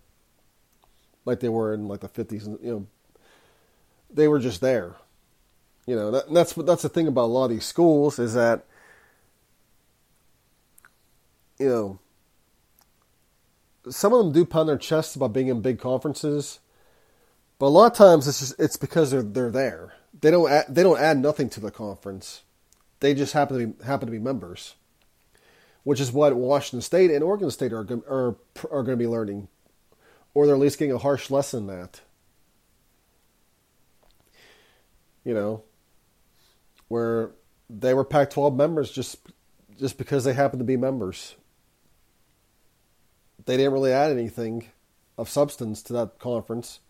like 1.25 1.41
they 1.41 1.49
were 1.49 1.75
in 1.75 1.89
like 1.89 2.01
the 2.01 2.09
fifties. 2.09 2.47
You 2.47 2.59
know, 2.63 2.87
they 4.13 4.29
were 4.29 4.39
just 4.39 4.61
there. 4.61 4.95
You 5.87 5.97
know, 5.97 6.11
that, 6.13 6.33
that's 6.33 6.53
that's 6.55 6.83
the 6.83 6.89
thing 6.89 7.09
about 7.09 7.25
a 7.25 7.33
lot 7.33 7.45
of 7.47 7.51
these 7.51 7.67
schools 7.67 8.19
is 8.19 8.35
that 8.35 8.65
you 11.59 11.69
know 11.69 11.99
some 13.91 14.13
of 14.13 14.19
them 14.19 14.33
do 14.33 14.45
pound 14.45 14.69
their 14.69 14.79
chests 14.79 15.15
about 15.15 15.33
being 15.33 15.49
in 15.49 15.61
big 15.61 15.79
conferences, 15.79 16.61
but 17.59 17.67
a 17.67 17.69
lot 17.69 17.93
of 17.93 17.99
times 17.99 18.27
it's 18.27 18.41
just 18.41 18.61
it's 18.61 18.77
because 18.77 19.11
they're 19.11 19.23
they're 19.23 19.51
there. 19.51 19.95
They 20.21 20.31
don't 20.31 20.51
add, 20.51 20.67
they 20.69 20.83
don't 20.83 21.01
add 21.01 21.19
nothing 21.19 21.49
to 21.51 21.61
the 21.61 21.71
conference. 21.71 22.43
They 23.01 23.15
just 23.15 23.33
happen 23.33 23.59
to 23.59 23.67
be 23.67 23.85
happen 23.85 24.07
to 24.07 24.13
be 24.13 24.19
members, 24.19 24.75
which 25.83 26.01
is 26.01 26.13
what 26.13 26.35
Washington 26.37 26.83
State 26.83 27.11
and 27.11 27.23
Oregon 27.23 27.51
State 27.51 27.73
are 27.73 27.87
are 28.09 28.37
are 28.71 28.83
going 28.83 28.87
to 28.87 28.97
be 28.97 29.07
learning, 29.07 29.49
or 30.33 30.47
they're 30.47 30.55
at 30.55 30.61
least 30.61 30.79
getting 30.79 30.95
a 30.95 30.99
harsh 30.99 31.31
lesson 31.31 31.67
that. 31.67 32.01
You 35.25 35.33
know, 35.33 35.63
where 36.89 37.31
they 37.71 37.95
were 37.95 38.05
Pac-12 38.05 38.55
members 38.55 38.91
just 38.91 39.17
just 39.79 39.97
because 39.97 40.25
they 40.25 40.35
happen 40.35 40.59
to 40.59 40.65
be 40.65 40.77
members 40.77 41.35
they 43.45 43.57
didn't 43.57 43.73
really 43.73 43.93
add 43.93 44.11
anything 44.11 44.67
of 45.17 45.29
substance 45.29 45.83
to 45.85 45.93
that 45.93 46.19
conference. 46.19 46.81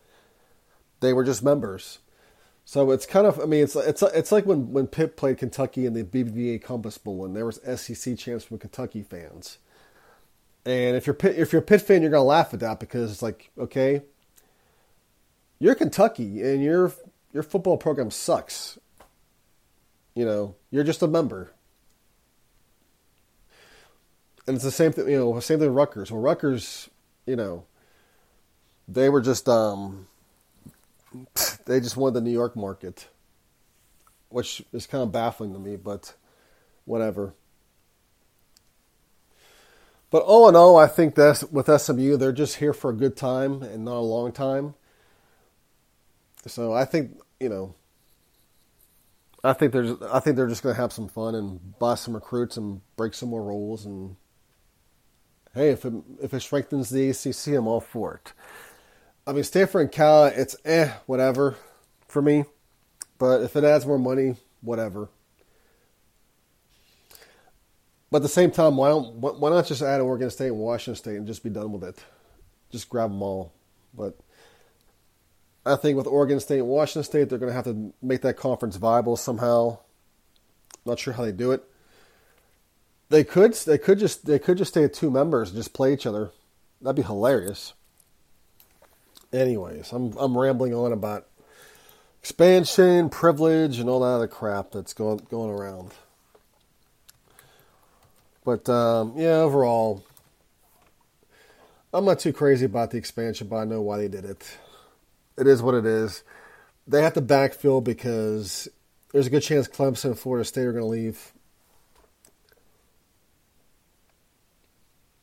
They 1.01 1.13
were 1.13 1.25
just 1.25 1.43
members. 1.43 1.99
So 2.65 2.91
it's 2.93 3.07
kind 3.07 3.27
of, 3.27 3.39
I 3.39 3.45
mean, 3.45 3.63
it's 3.63 3.77
it's 3.77 4.03
it's 4.03 4.33
like 4.33 4.47
when, 4.47 4.73
when 4.73 4.87
Pitt 4.87 5.17
played 5.17 5.39
Kentucky 5.39 5.85
in 5.85 5.93
the 5.93 6.05
BBVA 6.05 6.63
Compass 6.63 6.97
Bowl, 6.97 7.25
and 7.25 7.37
there 7.37 7.45
was 7.45 7.61
SEC 7.63 8.17
champs 8.17 8.45
from 8.45 8.59
Kentucky 8.59 9.03
fans. 9.03 9.59
And 10.65 10.97
if 10.97 11.07
you're 11.07 11.15
Pitt, 11.15 11.37
if 11.37 11.53
you're 11.53 11.61
a 11.61 11.65
Pitt 11.65 11.83
fan, 11.83 12.01
you're 12.01 12.11
gonna 12.11 12.25
laugh 12.25 12.55
at 12.55 12.61
that 12.61 12.81
because 12.81 13.13
it's 13.13 13.23
like, 13.23 13.51
okay, 13.59 14.03
you're 15.59 15.75
Kentucky, 15.75 16.43
and 16.43 16.63
your 16.63 16.93
your 17.35 17.43
football 17.43 17.77
program 17.77 18.11
sucks. 18.11 18.79
You 20.15 20.25
know, 20.25 20.55
you're 20.71 20.85
just 20.85 21.03
a 21.03 21.09
member 21.09 21.54
and 24.47 24.57
it's 24.57 24.65
the 24.65 24.71
same 24.71 24.93
thing, 24.93 25.09
you 25.09 25.19
know, 25.19 25.41
same 25.41 25.59
thing 25.59 25.69
with 25.69 25.77
Rutgers. 25.77 26.11
Well, 26.13 26.21
Rutgers, 26.21 26.91
you 27.27 27.37
know, 27.37 27.65
they 28.87 29.09
were 29.09 29.21
just, 29.21 29.49
um, 29.49 30.07
they 31.67 31.81
just 31.81 31.97
wanted 31.97 32.15
the 32.15 32.21
New 32.21 32.33
York 32.33 32.55
market, 32.57 33.09
which 34.29 34.63
is 34.73 34.87
kind 34.87 35.03
of 35.03 35.13
baffling 35.13 35.53
to 35.53 35.59
me, 35.59 35.77
but 35.77 36.15
whatever. 36.85 37.35
But 40.11 40.23
all 40.23 40.49
in 40.49 40.55
all, 40.55 40.77
I 40.77 40.87
think 40.87 41.17
that 41.17 41.51
with 41.51 41.67
SMU, 41.67 42.17
they're 42.17 42.33
just 42.33 42.57
here 42.57 42.73
for 42.73 42.91
a 42.91 42.95
good 42.95 43.17
time 43.17 43.63
and 43.63 43.85
not 43.85 43.97
a 43.97 43.99
long 43.99 44.31
time. 44.31 44.75
So 46.47 46.73
I 46.73 46.85
think, 46.85 47.19
you 47.41 47.49
know, 47.49 47.75
I 49.43 49.53
think 49.55 49.73
they're 49.73 49.97
I 50.13 50.21
think 50.21 50.37
they're 50.37 50.47
just 50.47 50.63
going 50.63 50.75
to 50.75 50.81
have 50.81 50.93
some 50.93 51.09
fun 51.09 51.35
and 51.35 51.79
buy 51.79 51.97
some 51.97 52.15
recruits 52.15 52.57
and 52.57 52.81
break 52.97 53.13
some 53.15 53.29
more 53.29 53.43
rules 53.43 53.85
and 53.85 54.17
hey, 55.55 55.71
if 55.71 55.85
it, 55.85 55.93
if 56.23 56.35
it 56.35 56.41
strengthens 56.41 56.91
the 56.91 57.11
ACC, 57.11 57.55
I'm 57.55 57.67
all 57.67 57.81
for 57.81 58.15
it. 58.15 58.33
I 59.27 59.33
mean, 59.33 59.45
Stanford 59.45 59.83
and 59.83 59.93
Cal, 59.93 60.27
it's 60.27 60.57
eh, 60.65 60.93
whatever 61.07 61.57
for 62.09 62.21
me. 62.21 62.45
But 63.19 63.43
if 63.43 63.57
it 63.57 63.65
adds 63.65 63.87
more 63.87 63.99
money, 63.99 64.37
whatever. 64.61 65.09
But 68.11 68.19
at 68.19 68.23
the 68.23 68.29
same 68.29 68.51
time, 68.51 68.77
why 68.77 68.91
don't 68.91 69.17
why 69.17 69.51
not 69.51 69.67
just 69.67 69.83
add 69.83 70.01
Oregon 70.01 70.31
State 70.31 70.49
and 70.49 70.59
Washington 70.59 70.97
State 70.97 71.17
and 71.17 71.27
just 71.27 71.43
be 71.43 71.51
done 71.51 71.73
with 71.73 71.83
it? 71.83 71.99
Just 72.71 72.89
grab 72.89 73.11
them 73.11 73.23
all. 73.23 73.53
But 73.93 74.19
I 75.67 75.77
think 75.77 75.97
with 75.97 76.07
Oregon 76.07 76.39
State 76.39 76.59
and 76.59 76.69
Washington 76.69 77.05
State, 77.05 77.29
they're 77.29 77.39
going 77.39 77.51
to 77.51 77.57
have 77.57 77.65
to 77.65 77.93
make 78.03 78.21
that 78.23 78.37
conference 78.37 78.77
viable 78.77 79.17
somehow. 79.17 79.79
Not 80.85 80.99
sure 80.99 81.15
how 81.15 81.25
they 81.25 81.33
do 81.33 81.53
it. 81.53 81.65
They 83.15 83.23
could 83.23 83.55
they 83.55 83.79
could 83.79 84.01
just 84.01 84.27
they 84.27 84.41
could 84.41 84.59
just 84.59 84.73
stay 84.73 84.83
at 84.83 84.93
two 84.93 85.09
members 85.09 85.51
and 85.51 85.57
just 85.57 85.73
play 85.73 85.93
each 85.93 86.05
other. 86.05 86.33
That'd 86.83 86.97
be 86.97 87.03
hilarious. 87.03 87.73
Anyways, 89.33 89.93
I'm 89.93 90.17
I'm 90.19 90.37
rambling 90.37 90.75
on 90.75 90.91
about 90.93 91.29
expansion, 92.19 93.11
privilege, 93.11 93.79
and 93.79 93.89
all 93.89 94.01
that 94.01 94.07
other 94.07 94.27
crap 94.27 94.73
that's 94.73 94.93
going 94.93 95.25
going 95.31 95.53
around. 95.53 95.93
But 98.45 98.69
um, 98.69 99.13
yeah, 99.15 99.37
overall, 99.37 100.05
I'm 101.93 102.05
not 102.05 102.19
too 102.19 102.33
crazy 102.33 102.67
about 102.67 102.91
the 102.91 102.99
expansion, 102.99 103.47
but 103.47 103.59
I 103.59 103.65
know 103.65 103.81
why 103.81 103.99
they 103.99 104.09
did 104.09 104.25
it. 104.25 104.59
It 105.39 105.47
is 105.47 105.63
what 105.63 105.77
it 105.77 105.87
is. 105.87 106.25
They 106.89 107.01
have 107.01 107.15
to 107.15 107.23
backfill 107.23 107.85
because 107.85 108.67
there's 109.13 109.29
a 109.29 109.31
good 109.31 109.45
chance 109.45 109.69
Clemson 109.69 110.07
and 110.07 110.19
Florida 110.19 110.45
State 110.45 110.67
are 110.67 110.73
going 110.73 110.83
to 110.83 110.91
leave 110.91 111.34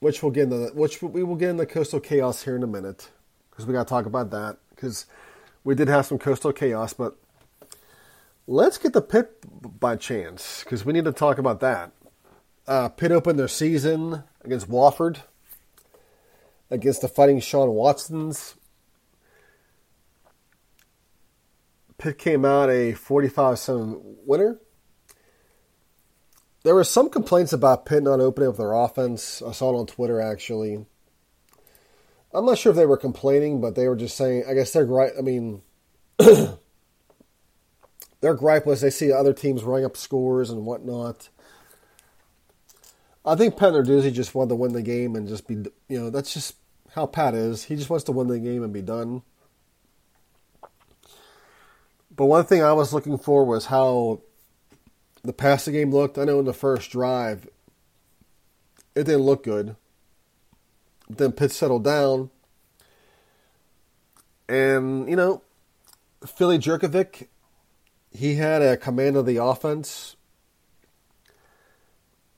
which 0.01 0.22
we'll 0.22 0.31
get 0.31 0.43
into, 0.46 0.58
the, 0.58 0.67
which 0.74 1.01
we 1.01 1.24
will 1.24 1.36
get 1.36 1.51
into 1.51 1.65
coastal 1.65 2.00
chaos 2.00 2.43
here 2.43 2.55
in 2.55 2.63
a 2.63 2.67
minute 2.67 3.10
because 3.50 3.65
we 3.65 3.72
got 3.72 3.88
to 3.88 3.89
talk 3.89 4.08
about 4.08 4.31
that 4.31 4.58
because 4.72 5.05
we 5.63 5.75
did 5.75 5.88
have 5.88 6.08
some 6.08 6.17
coastal 6.17 6.51
chaos, 6.51 6.91
but 6.91 7.15
let's 8.48 8.79
get 8.79 8.93
the 8.93 9.01
pit 9.01 9.38
by 9.79 9.96
chance 9.96 10.63
because 10.63 10.84
we 10.84 10.91
need 10.91 11.05
to 11.05 11.12
talk 11.12 11.38
about 11.38 11.60
that. 11.60 11.91
Uh, 12.67 12.89
Pitt 12.89 13.12
opened 13.12 13.38
their 13.38 13.48
season 13.48 14.24
against 14.43 14.70
Wofford, 14.70 15.22
against 16.72 17.01
the 17.01 17.08
Fighting 17.08 17.39
Shawn 17.39 17.70
Watsons. 17.70 18.55
Pitt 22.00 22.17
came 22.17 22.43
out 22.43 22.72
a 22.72 22.93
45 22.93 23.60
7 23.60 24.01
winner 24.25 24.58
there 26.63 26.75
were 26.75 26.84
some 26.84 27.10
complaints 27.10 27.53
about 27.53 27.86
Pitt 27.86 28.03
not 28.03 28.20
opening 28.20 28.50
up 28.50 28.58
their 28.58 28.74
offense. 28.74 29.41
I 29.41 29.51
saw 29.51 29.74
it 29.74 29.80
on 29.80 29.88
Twitter 29.88 30.22
actually. 30.22 30.86
I'm 32.34 32.46
not 32.46 32.58
sure 32.58 32.70
if 32.72 32.75
they 32.75 32.86
were 32.86 32.98
complaining, 32.98 33.60
but 33.60 33.75
they 33.75 33.88
were 33.88 33.96
just 33.96 34.15
saying. 34.15 34.46
I 34.48 34.53
guess 34.53 34.72
their 34.72 34.86
gripe. 34.86 35.13
I 35.18 35.22
mean, 35.22 35.62
their 36.18 36.58
gripe 38.36 38.65
was 38.65 38.82
they 38.82 38.89
see 38.89 39.12
other 39.12 39.34
teams 39.34 39.63
running 39.63 39.86
up 39.86 39.98
scores 39.98 40.50
and 40.50 40.65
whatnot. 40.65 41.30
I 43.25 43.36
think 43.36 43.58
Pat 43.58 43.74
Narduzzi 43.74 44.13
just 44.13 44.34
wanted 44.34 44.50
to 44.50 44.56
win 44.56 44.74
the 44.74 44.82
game 44.82 45.15
and 45.15 45.27
just 45.27 45.48
be. 45.48 45.56
You 45.89 46.00
know, 46.00 46.10
that's 46.10 46.34
just 46.34 46.56
how 46.91 47.06
Pat 47.06 47.34
is. 47.34 47.65
He 47.65 47.75
just 47.75 47.89
wants 47.89 48.06
to 48.06 48.12
win 48.12 48.27
the 48.27 48.39
game 48.39 48.63
and 48.63 48.72
be 48.72 48.82
done. 48.82 49.24
But 52.15 52.25
one 52.25 52.46
thing 52.46 52.63
I 52.63 52.74
was 52.74 52.94
looking 52.94 53.18
for 53.18 53.46
was 53.46 53.65
how 53.65 54.22
the 55.24 55.34
passing 55.34 55.74
game 55.74 55.92
looked. 55.92 56.18
I 56.18 56.24
know 56.24 56.40
in 56.40 56.46
the 56.46 56.54
first 56.54 56.92
drive, 56.92 57.48
it 58.96 59.04
didn't 59.04 59.22
look 59.22 59.44
good. 59.44 59.75
But 61.08 61.18
Then 61.18 61.32
Pitt 61.32 61.51
settled 61.51 61.84
down. 61.84 62.30
And, 64.50 65.10
you 65.10 65.16
know, 65.16 65.44
Philly 66.25 66.60
Jurkovec, 66.60 67.28
he 68.12 68.36
had 68.36 68.62
a 68.62 68.78
command 68.78 69.16
of 69.16 69.25
the 69.25 69.38
offense. 69.38 70.16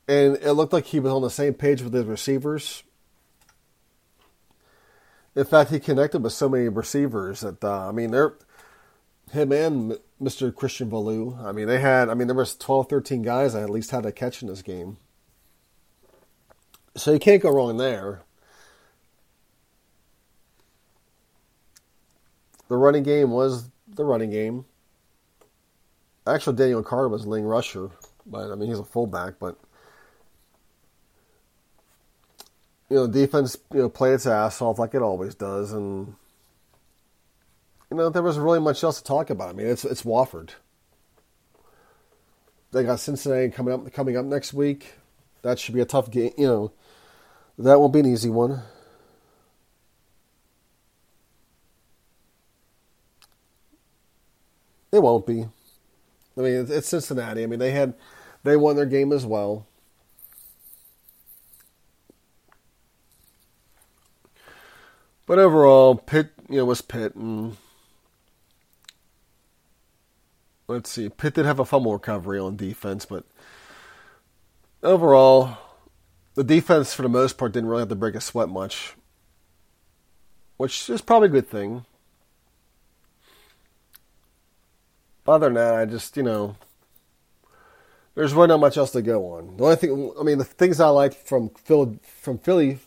And 0.07 0.37
it 0.37 0.53
looked 0.53 0.73
like 0.73 0.85
he 0.85 0.99
was 0.99 1.11
on 1.11 1.21
the 1.21 1.29
same 1.29 1.53
page 1.53 1.81
with 1.81 1.93
his 1.93 2.05
receivers. 2.05 2.83
In 5.35 5.45
fact, 5.45 5.71
he 5.71 5.79
connected 5.79 6.21
with 6.21 6.33
so 6.33 6.49
many 6.49 6.67
receivers 6.67 7.41
that, 7.41 7.63
uh, 7.63 7.87
I 7.87 7.91
mean, 7.91 8.11
they're 8.11 8.33
him 9.33 9.51
and 9.51 9.97
Mr. 10.21 10.53
Christian 10.53 10.89
Valu. 10.89 11.43
I 11.43 11.51
mean, 11.51 11.67
they 11.67 11.79
had, 11.79 12.09
I 12.09 12.13
mean, 12.13 12.27
there 12.27 12.35
was 12.35 12.55
12, 12.55 12.87
13 12.89 13.21
guys 13.21 13.53
that 13.53 13.63
at 13.63 13.69
least 13.69 13.91
had 13.91 14.05
a 14.05 14.11
catch 14.11 14.41
in 14.41 14.47
this 14.47 14.61
game. 14.61 14.97
So 16.95 17.11
you 17.11 17.19
can't 17.19 17.41
go 17.41 17.49
wrong 17.49 17.77
there. 17.77 18.21
The 22.69 22.77
running 22.77 23.03
game 23.03 23.31
was 23.31 23.69
the 23.87 24.05
running 24.05 24.29
game. 24.29 24.65
Actually, 26.25 26.55
Daniel 26.55 26.83
Carter 26.83 27.09
was 27.09 27.27
leading 27.27 27.45
rusher, 27.45 27.89
but 28.25 28.51
I 28.51 28.55
mean, 28.55 28.69
he's 28.69 28.79
a 28.79 28.83
fullback, 28.83 29.33
but 29.39 29.57
you 32.89 32.95
know, 32.95 33.07
defense, 33.07 33.57
you 33.73 33.79
know, 33.79 33.89
played 33.89 34.13
its 34.13 34.27
ass 34.27 34.61
off 34.61 34.79
like 34.79 34.93
it 34.93 35.01
always 35.01 35.35
does, 35.35 35.73
and 35.73 36.15
you 37.93 37.99
know, 37.99 38.09
there 38.09 38.23
wasn't 38.23 38.43
really 38.43 38.59
much 38.59 38.83
else 38.83 38.97
to 38.97 39.03
talk 39.03 39.29
about. 39.29 39.49
I 39.49 39.53
mean, 39.53 39.67
it's 39.67 39.85
it's 39.85 40.01
Wofford. 40.01 40.49
They 42.71 42.83
got 42.83 42.99
Cincinnati 42.99 43.49
coming 43.49 43.71
up 43.71 43.93
coming 43.93 44.17
up 44.17 44.25
next 44.25 44.51
week. 44.51 44.95
That 45.43 45.59
should 45.59 45.75
be 45.75 45.81
a 45.81 45.85
tough 45.85 46.09
game. 46.09 46.31
You 46.35 46.47
know, 46.47 46.71
that 47.59 47.79
won't 47.79 47.93
be 47.93 47.99
an 47.99 48.07
easy 48.07 48.31
one. 48.31 48.63
It 54.91 55.03
won't 55.03 55.27
be. 55.27 55.47
I 56.35 56.41
mean, 56.41 56.65
it's 56.69 56.87
Cincinnati. 56.87 57.43
I 57.43 57.45
mean, 57.45 57.59
they 57.59 57.71
had 57.71 57.93
they 58.43 58.57
won 58.57 58.75
their 58.75 58.87
game 58.87 59.11
as 59.11 59.23
well. 59.23 59.67
But 65.27 65.37
overall, 65.37 65.93
Pitt, 65.93 66.31
you 66.49 66.57
know, 66.57 66.65
was 66.65 66.81
Pitt, 66.81 67.13
and 67.13 67.55
let's 70.73 70.89
see, 70.89 71.09
Pitt 71.09 71.35
did 71.35 71.45
have 71.45 71.59
a 71.59 71.65
fumble 71.65 71.93
recovery 71.93 72.39
on 72.39 72.55
defense, 72.55 73.05
but 73.05 73.23
overall, 74.81 75.57
the 76.35 76.43
defense 76.43 76.93
for 76.93 77.03
the 77.03 77.09
most 77.09 77.37
part 77.37 77.51
didn't 77.51 77.69
really 77.69 77.81
have 77.81 77.89
to 77.89 77.95
break 77.95 78.15
a 78.15 78.21
sweat 78.21 78.49
much, 78.49 78.95
which 80.57 80.89
is 80.89 81.01
probably 81.01 81.27
a 81.27 81.31
good 81.31 81.47
thing. 81.47 81.85
Other 85.27 85.47
than 85.47 85.53
that, 85.53 85.75
I 85.75 85.85
just 85.85 86.17
you 86.17 86.23
know, 86.23 86.55
there's 88.15 88.33
really 88.33 88.47
not 88.47 88.59
much 88.59 88.77
else 88.77 88.91
to 88.91 89.01
go 89.01 89.31
on. 89.33 89.57
The 89.57 89.63
only 89.63 89.75
thing, 89.75 90.13
I 90.19 90.23
mean, 90.23 90.37
the 90.37 90.43
things 90.43 90.79
I 90.79 90.89
like 90.89 91.13
from 91.13 91.49
Phil, 91.49 91.97
from 92.21 92.39
Philly 92.39 92.79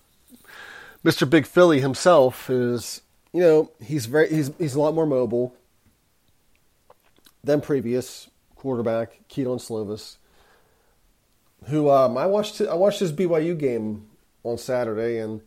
Mr. 1.04 1.28
Big 1.28 1.46
Philly 1.46 1.80
himself 1.80 2.50
is, 2.50 3.00
you 3.32 3.40
know, 3.40 3.70
he's 3.80 4.06
very 4.06 4.28
he's 4.28 4.50
he's 4.58 4.74
a 4.74 4.80
lot 4.80 4.92
more 4.94 5.06
mobile 5.06 5.54
than 7.46 7.60
previous 7.60 8.28
quarterback 8.54 9.20
Kedon 9.28 9.58
Slovis, 9.58 10.16
who 11.66 11.88
um, 11.90 12.18
I 12.18 12.26
watched 12.26 12.60
I 12.60 12.74
watched 12.74 13.00
his 13.00 13.12
BYU 13.12 13.56
game 13.56 14.08
on 14.42 14.58
Saturday, 14.58 15.18
and 15.18 15.40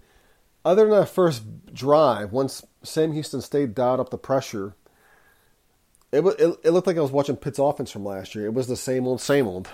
other 0.65 0.86
than 0.86 1.00
that 1.00 1.10
first 1.10 1.74
drive, 1.74 2.32
once 2.32 2.65
Sam 2.84 3.12
Houston 3.12 3.41
State 3.41 3.75
dialed 3.75 4.00
up 4.00 4.10
the 4.10 4.18
pressure, 4.18 4.75
it, 6.12 6.25
it, 6.25 6.60
it 6.63 6.72
looked 6.72 6.88
like 6.88 6.98
I 6.98 7.01
was 7.01 7.12
watching 7.12 7.38
Pitt's 7.38 7.60
offense 7.60 7.91
from 7.91 8.06
last 8.06 8.34
year. 8.34 8.46
It 8.46 8.53
was 8.53 8.68
the 8.68 8.77
same 8.77 9.06
old, 9.06 9.22
same 9.22 9.48
old 9.48 9.70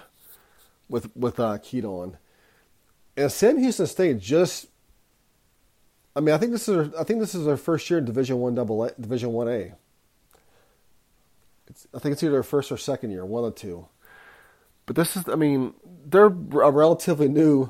with 0.89 1.15
with 1.15 1.39
uh, 1.39 1.58
Kedon, 1.60 2.17
and 3.15 3.32
Sam 3.32 3.58
Houston 3.58 3.88
State 3.88 4.20
just 4.20 4.67
I 6.15 6.22
mean, 6.22 6.34
I 6.34 6.38
think 6.38 6.53
this 6.53 6.67
is 6.67 6.94
I 6.96 7.03
think 7.03 7.20
this 7.20 7.36
is 7.36 7.46
their 7.46 7.58
first 7.58 7.89
year 7.89 8.00
in 8.00 8.05
Division 8.05 8.39
One 8.39 8.55
Double 8.55 8.89
Division 9.00 9.32
One 9.34 9.48
A. 9.48 9.74
I 11.93 12.00
think 12.00 12.13
it's 12.13 12.24
either 12.24 12.43
first 12.43 12.72
or 12.72 12.77
second 12.77 13.12
year, 13.12 13.25
one 13.25 13.43
or 13.43 13.51
two. 13.51 13.88
But 14.86 14.95
this 14.95 15.15
is, 15.15 15.27
I 15.27 15.36
mean, 15.36 15.74
they're 16.05 16.25
a 16.25 16.72
relatively 16.72 17.27
new 17.27 17.69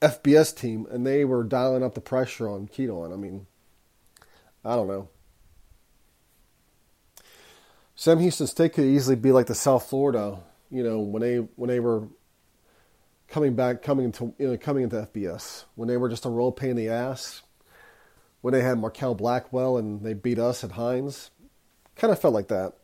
FBS 0.00 0.56
team, 0.56 0.86
and 0.90 1.06
they 1.06 1.24
were 1.24 1.44
dialing 1.44 1.82
up 1.82 1.94
the 1.94 2.00
pressure 2.00 2.48
on 2.48 2.66
Kedon. 2.66 3.12
I 3.12 3.16
mean, 3.16 3.46
I 4.64 4.74
don't 4.74 4.88
know. 4.88 5.08
Sam 7.94 8.18
Houston 8.20 8.46
State 8.46 8.72
could 8.72 8.86
easily 8.86 9.16
be 9.16 9.32
like 9.32 9.46
the 9.46 9.54
South 9.54 9.86
Florida, 9.88 10.38
you 10.70 10.82
know, 10.82 11.00
when 11.00 11.20
they 11.20 11.36
when 11.56 11.68
they 11.68 11.80
were 11.80 12.08
coming 13.28 13.54
back, 13.54 13.82
coming 13.82 14.06
into 14.06 14.34
you 14.38 14.48
know 14.48 14.56
coming 14.56 14.84
into 14.84 14.96
FBS, 14.96 15.64
when 15.74 15.88
they 15.88 15.98
were 15.98 16.08
just 16.08 16.24
a 16.24 16.30
real 16.30 16.50
pain 16.50 16.70
in 16.70 16.76
the 16.76 16.88
ass 16.88 17.42
when 18.40 18.54
they 18.54 18.62
had 18.62 18.78
Marquel 18.78 19.14
Blackwell 19.14 19.76
and 19.76 20.02
they 20.02 20.14
beat 20.14 20.38
us 20.38 20.64
at 20.64 20.72
Heinz. 20.72 21.30
Kind 21.96 22.12
of 22.12 22.20
felt 22.20 22.34
like 22.34 22.48
that. 22.48 22.74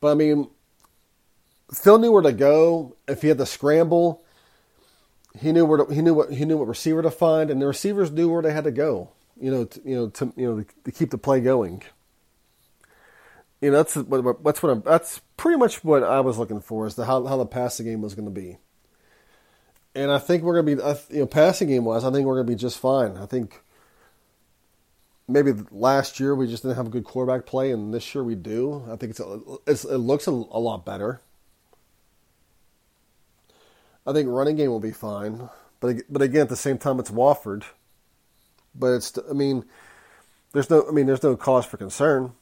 But 0.00 0.12
I 0.12 0.14
mean, 0.14 0.48
Phil 1.72 1.98
knew 1.98 2.12
where 2.12 2.22
to 2.22 2.32
go. 2.32 2.96
If 3.06 3.22
he 3.22 3.28
had 3.28 3.38
to 3.38 3.46
scramble, 3.46 4.22
he 5.38 5.52
knew 5.52 5.64
where 5.64 5.84
to, 5.84 5.94
he 5.94 6.02
knew 6.02 6.14
what 6.14 6.32
he 6.32 6.44
knew 6.44 6.58
what 6.58 6.68
receiver 6.68 7.02
to 7.02 7.10
find, 7.10 7.50
and 7.50 7.60
the 7.60 7.66
receivers 7.66 8.10
knew 8.10 8.30
where 8.30 8.42
they 8.42 8.52
had 8.52 8.64
to 8.64 8.70
go. 8.70 9.10
You 9.40 9.50
know, 9.50 9.64
to, 9.64 9.80
you 9.84 9.96
know, 9.96 10.08
to 10.08 10.32
you 10.36 10.46
know, 10.46 10.64
to 10.84 10.92
keep 10.92 11.10
the 11.10 11.18
play 11.18 11.40
going. 11.40 11.82
You 13.60 13.70
know, 13.70 13.76
that's 13.76 13.96
what 13.96 14.42
that's 14.44 14.62
what 14.62 14.70
I'm, 14.72 14.82
that's 14.82 15.20
pretty 15.36 15.58
much 15.58 15.84
what 15.84 16.02
I 16.02 16.20
was 16.20 16.38
looking 16.38 16.60
for 16.60 16.86
is 16.86 16.94
the 16.94 17.04
how 17.04 17.24
how 17.26 17.36
the 17.36 17.46
passing 17.46 17.86
game 17.86 18.00
was 18.02 18.14
going 18.14 18.26
to 18.26 18.30
be 18.30 18.58
and 19.94 20.10
I 20.10 20.18
think 20.18 20.42
we're 20.42 20.62
going 20.62 20.76
to 20.76 20.82
be, 20.82 21.14
you 21.14 21.20
know, 21.20 21.26
passing 21.26 21.68
game 21.68 21.84
wise, 21.84 22.04
I 22.04 22.12
think 22.12 22.26
we're 22.26 22.36
going 22.36 22.46
to 22.46 22.52
be 22.52 22.56
just 22.56 22.78
fine. 22.78 23.16
I 23.16 23.26
think 23.26 23.62
maybe 25.30 25.52
last 25.70 26.20
year 26.20 26.34
we 26.34 26.46
just 26.46 26.62
didn't 26.62 26.76
have 26.76 26.88
a 26.88 26.90
good 26.90 27.04
quarterback 27.04 27.46
play, 27.46 27.70
and 27.70 27.94
this 27.94 28.14
year 28.14 28.24
we 28.24 28.34
do. 28.34 28.84
I 28.90 28.96
think 28.96 29.10
it's, 29.10 29.20
a, 29.20 29.40
it's 29.66 29.84
it 29.84 29.98
looks 29.98 30.26
a, 30.26 30.30
a, 30.30 30.60
lot 30.60 30.84
better. 30.84 31.20
I 34.06 34.12
think 34.12 34.28
running 34.28 34.56
game 34.56 34.70
will 34.70 34.80
be 34.80 34.92
fine, 34.92 35.48
but 35.78 35.96
but 36.08 36.22
again 36.22 36.42
at 36.42 36.48
the 36.48 36.56
same 36.56 36.78
time 36.78 36.98
it's 36.98 37.10
Wofford. 37.10 37.64
But 38.74 38.88
it's 38.88 39.18
I 39.28 39.32
mean, 39.32 39.64
there's 40.52 40.70
no 40.70 40.86
I 40.88 40.92
mean 40.92 41.06
there's 41.06 41.22
no 41.22 41.36
cause 41.36 41.66
for 41.66 41.76
concern. 41.76 42.32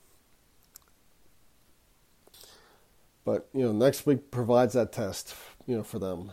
But 3.24 3.48
you 3.52 3.64
know 3.64 3.72
next 3.72 4.06
week 4.06 4.30
provides 4.30 4.74
that 4.74 4.92
test 4.92 5.34
you 5.66 5.76
know 5.76 5.82
for 5.82 5.98
them. 5.98 6.32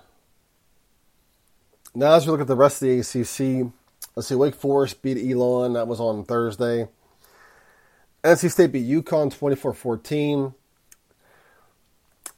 Now, 1.97 2.13
as 2.13 2.25
we 2.25 2.31
look 2.31 2.41
at 2.41 2.47
the 2.47 2.57
rest 2.57 2.81
of 2.81 2.89
the 2.89 2.99
ACC, 2.99 3.71
let's 4.15 4.27
see, 4.27 4.35
Wake 4.35 4.55
Forest 4.55 5.01
beat 5.01 5.17
Elon. 5.17 5.73
That 5.73 5.87
was 5.87 5.99
on 5.99 6.23
Thursday. 6.25 6.87
NC 8.23 8.51
State 8.51 8.71
beat 8.71 8.87
UConn 8.87 9.35
24 9.35 9.73
14. 9.73 10.53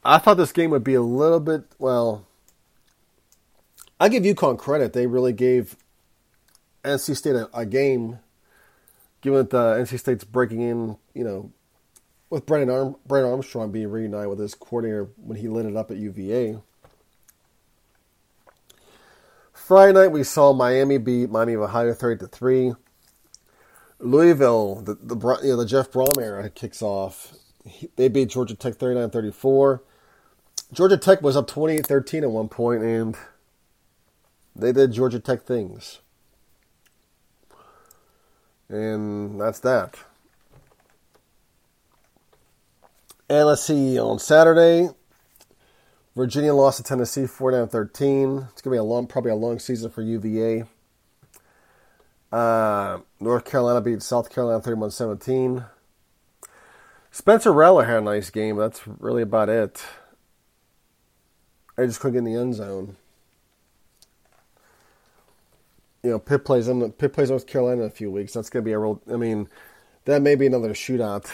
I 0.03 0.17
thought 0.19 0.35
this 0.35 0.51
game 0.51 0.69
would 0.71 0.83
be 0.83 0.93
a 0.93 1.01
little 1.01 1.39
bit, 1.39 1.63
well, 1.79 2.25
I 3.99 4.09
give 4.09 4.23
UConn 4.23 4.57
credit. 4.57 4.93
They 4.93 5.07
really 5.07 5.33
gave 5.33 5.75
NC 6.83 7.15
State 7.15 7.35
a, 7.35 7.49
a 7.53 7.65
game, 7.65 8.19
given 9.21 9.47
that 9.47 9.57
uh, 9.57 9.75
NC 9.75 9.99
State's 9.99 10.23
breaking 10.23 10.61
in, 10.61 10.97
you 11.13 11.23
know, 11.23 11.51
with 12.29 12.45
Brennan, 12.45 12.69
Arm, 12.69 12.95
Brennan 13.05 13.31
Armstrong 13.31 13.71
being 13.71 13.89
reunited 13.89 14.29
with 14.29 14.39
his 14.39 14.53
coordinator 14.53 15.09
when 15.17 15.37
he 15.37 15.47
lit 15.47 15.65
it 15.65 15.75
up 15.75 15.91
at 15.91 15.97
UVA. 15.97 16.59
Friday 19.67 19.91
night 19.91 20.13
we 20.13 20.23
saw 20.23 20.53
Miami 20.53 20.97
beat 20.97 21.29
Miami 21.29 21.55
of 21.55 21.63
Ohio 21.63 21.93
thirty 21.93 22.17
to 22.19 22.27
three. 22.27 22.71
Louisville, 23.99 24.75
the 24.75 24.95
the 24.95 25.17
you 25.43 25.49
know, 25.49 25.57
the 25.57 25.65
Jeff 25.65 25.91
Brohm 25.91 26.17
era 26.21 26.49
kicks 26.49 26.81
off. 26.81 27.33
They 27.97 28.07
beat 28.07 28.29
Georgia 28.29 28.55
Tech 28.55 28.75
39-34. 28.75 29.81
Georgia 30.71 30.95
Tech 30.95 31.21
was 31.21 31.35
up 31.35 31.49
28-13 31.49 32.23
at 32.23 32.31
one 32.31 32.47
point, 32.47 32.81
and 32.81 33.17
they 34.55 34.71
did 34.71 34.93
Georgia 34.93 35.19
Tech 35.19 35.43
things. 35.43 35.99
And 38.69 39.41
that's 39.41 39.59
that. 39.59 39.95
And 43.27 43.47
let's 43.47 43.63
see, 43.63 43.99
on 43.99 44.19
Saturday, 44.19 44.91
Virginia 46.17 46.51
lost 46.51 46.77
to 46.77 46.83
Tennessee 46.83 47.27
4 47.27 47.67
13. 47.67 48.47
It's 48.51 48.61
going 48.63 48.63
to 48.63 48.69
be 48.71 48.77
a 48.77 48.83
long, 48.83 49.05
probably 49.05 49.29
a 49.29 49.35
long 49.35 49.59
season 49.59 49.91
for 49.91 50.01
UVA. 50.01 50.63
Uh, 52.31 52.97
North 53.19 53.45
Carolina 53.45 53.81
beat 53.81 54.01
South 54.01 54.31
Carolina 54.31 54.59
31 54.59 54.89
17. 54.89 55.63
Spencer 57.11 57.53
Rattler 57.53 57.85
had 57.85 57.97
a 57.97 58.01
nice 58.01 58.31
game. 58.31 58.57
That's 58.57 58.81
really 58.87 59.21
about 59.21 59.47
it. 59.49 59.85
I 61.77 61.85
just 61.85 61.99
couldn't 61.99 62.13
get 62.13 62.27
in 62.27 62.33
the 62.33 62.41
end 62.41 62.55
zone. 62.55 62.97
You 66.01 66.09
know, 66.09 66.19
Pitt 66.19 66.45
plays 66.45 66.67
Pitt 66.97 67.13
plays 67.13 67.29
North 67.29 67.45
Carolina 67.45 67.83
in 67.83 67.87
a 67.89 67.91
few 67.91 68.09
weeks. 68.09 68.33
That's 68.33 68.49
going 68.49 68.63
to 68.63 68.67
be 68.67 68.73
a 68.73 68.79
real. 68.79 69.03
I 69.13 69.17
mean, 69.17 69.49
that 70.05 70.23
may 70.23 70.33
be 70.33 70.47
another 70.47 70.73
shootout. 70.73 71.29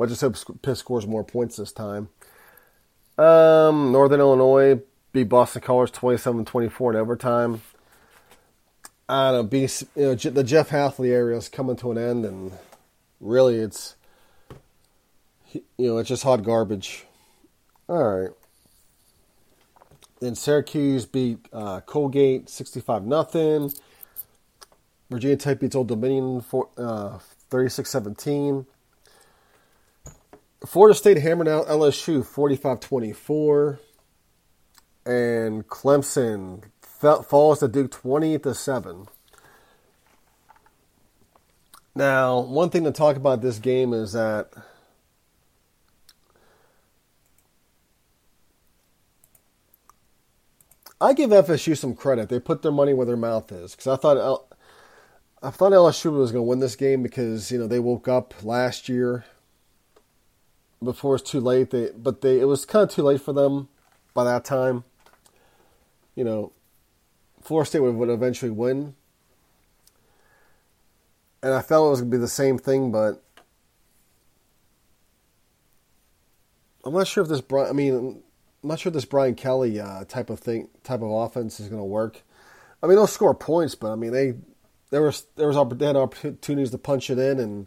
I 0.00 0.06
just 0.06 0.20
hope 0.20 0.36
Pitt 0.62 0.76
scores 0.76 1.08
more 1.08 1.24
points 1.24 1.56
this 1.56 1.72
time. 1.72 2.10
Um, 3.18 3.92
Northern 3.92 4.20
Illinois 4.20 4.80
beat 5.12 5.24
Boston 5.24 5.62
College 5.62 5.92
27-24 5.92 6.90
in 6.90 6.96
overtime. 6.96 7.62
I 9.08 9.30
don't 9.30 9.34
know, 9.34 9.42
be, 9.44 9.60
you 9.94 10.02
know, 10.02 10.14
the 10.14 10.44
Jeff 10.44 10.70
Hafley 10.70 11.10
area 11.10 11.36
is 11.36 11.48
coming 11.48 11.76
to 11.76 11.92
an 11.92 11.98
end, 11.98 12.24
and 12.24 12.52
really, 13.20 13.56
it's 13.56 13.94
you 15.52 15.62
know, 15.78 15.98
it's 15.98 16.08
just 16.08 16.24
hot 16.24 16.42
garbage. 16.42 17.04
All 17.88 18.02
right. 18.02 18.30
Then 20.20 20.34
Syracuse 20.34 21.06
beat 21.06 21.46
uh, 21.52 21.80
Colgate 21.80 22.48
65 22.48 23.04
nothing. 23.04 23.72
Virginia 25.10 25.36
Tech 25.36 25.60
beats 25.60 25.76
Old 25.76 25.88
Dominion 25.88 26.44
uh, 26.76 27.18
36 27.50 27.88
17. 27.88 28.66
Florida 30.66 30.94
State 30.94 31.18
hammered 31.18 31.48
out 31.48 31.66
LSU 31.66 32.24
45 32.24 32.80
24. 32.80 33.80
And 35.04 35.66
Clemson 35.68 36.64
falls 36.80 37.60
to 37.60 37.68
Duke 37.68 37.92
20 37.92 38.38
to 38.40 38.54
7. 38.54 39.06
Now, 41.94 42.40
one 42.40 42.70
thing 42.70 42.84
to 42.84 42.90
talk 42.90 43.16
about 43.16 43.40
this 43.40 43.58
game 43.58 43.92
is 43.92 44.12
that 44.12 44.52
I 51.00 51.12
give 51.12 51.30
FSU 51.30 51.76
some 51.76 51.94
credit. 51.94 52.28
They 52.28 52.40
put 52.40 52.62
their 52.62 52.72
money 52.72 52.92
where 52.92 53.06
their 53.06 53.16
mouth 53.16 53.52
is 53.52 53.72
because 53.76 53.86
I 53.86 53.96
thought 53.96 54.46
I 55.42 55.50
thought 55.50 55.72
LSU 55.72 56.18
was 56.18 56.32
going 56.32 56.44
to 56.44 56.48
win 56.48 56.58
this 56.58 56.76
game 56.76 57.02
because 57.02 57.52
you 57.52 57.58
know 57.58 57.66
they 57.66 57.78
woke 57.78 58.08
up 58.08 58.34
last 58.42 58.88
year 58.88 59.24
before 60.82 61.16
it's 61.16 61.30
too 61.30 61.40
late. 61.40 61.70
They 61.70 61.90
but 61.96 62.20
they 62.20 62.40
it 62.40 62.44
was 62.44 62.64
kind 62.64 62.82
of 62.82 62.90
too 62.90 63.02
late 63.02 63.20
for 63.20 63.32
them 63.32 63.68
by 64.14 64.24
that 64.24 64.44
time. 64.44 64.84
You 66.14 66.24
know, 66.24 66.52
Florida 67.42 67.68
State 67.68 67.80
would, 67.80 67.94
would 67.96 68.08
eventually 68.08 68.50
win, 68.50 68.94
and 71.42 71.54
I 71.54 71.62
felt 71.62 71.86
it 71.86 71.90
was 71.90 72.00
going 72.00 72.10
to 72.10 72.16
be 72.16 72.20
the 72.20 72.28
same 72.28 72.58
thing, 72.58 72.90
but 72.90 73.22
I'm 76.84 76.94
not 76.94 77.06
sure 77.06 77.22
if 77.22 77.28
this. 77.28 77.40
Brian. 77.40 77.68
I 77.68 77.72
mean, 77.72 78.22
I'm 78.62 78.68
not 78.68 78.78
sure 78.78 78.92
this 78.92 79.04
Brian 79.04 79.34
Kelly 79.34 79.80
uh, 79.80 80.04
type 80.04 80.30
of 80.30 80.40
thing, 80.40 80.68
type 80.84 81.02
of 81.02 81.10
offense 81.10 81.60
is 81.60 81.68
going 81.68 81.80
to 81.80 81.84
work. 81.84 82.22
I 82.82 82.86
mean, 82.86 82.96
they'll 82.96 83.06
score 83.06 83.34
points, 83.34 83.74
but 83.74 83.92
I 83.92 83.96
mean 83.96 84.12
they 84.12 84.34
there 84.90 85.02
was 85.02 85.26
there 85.36 85.48
was 85.48 85.78
they 85.78 85.86
had 85.86 85.96
opportunities 85.96 86.70
to 86.70 86.78
punch 86.78 87.10
it 87.10 87.18
in, 87.18 87.40
and 87.40 87.66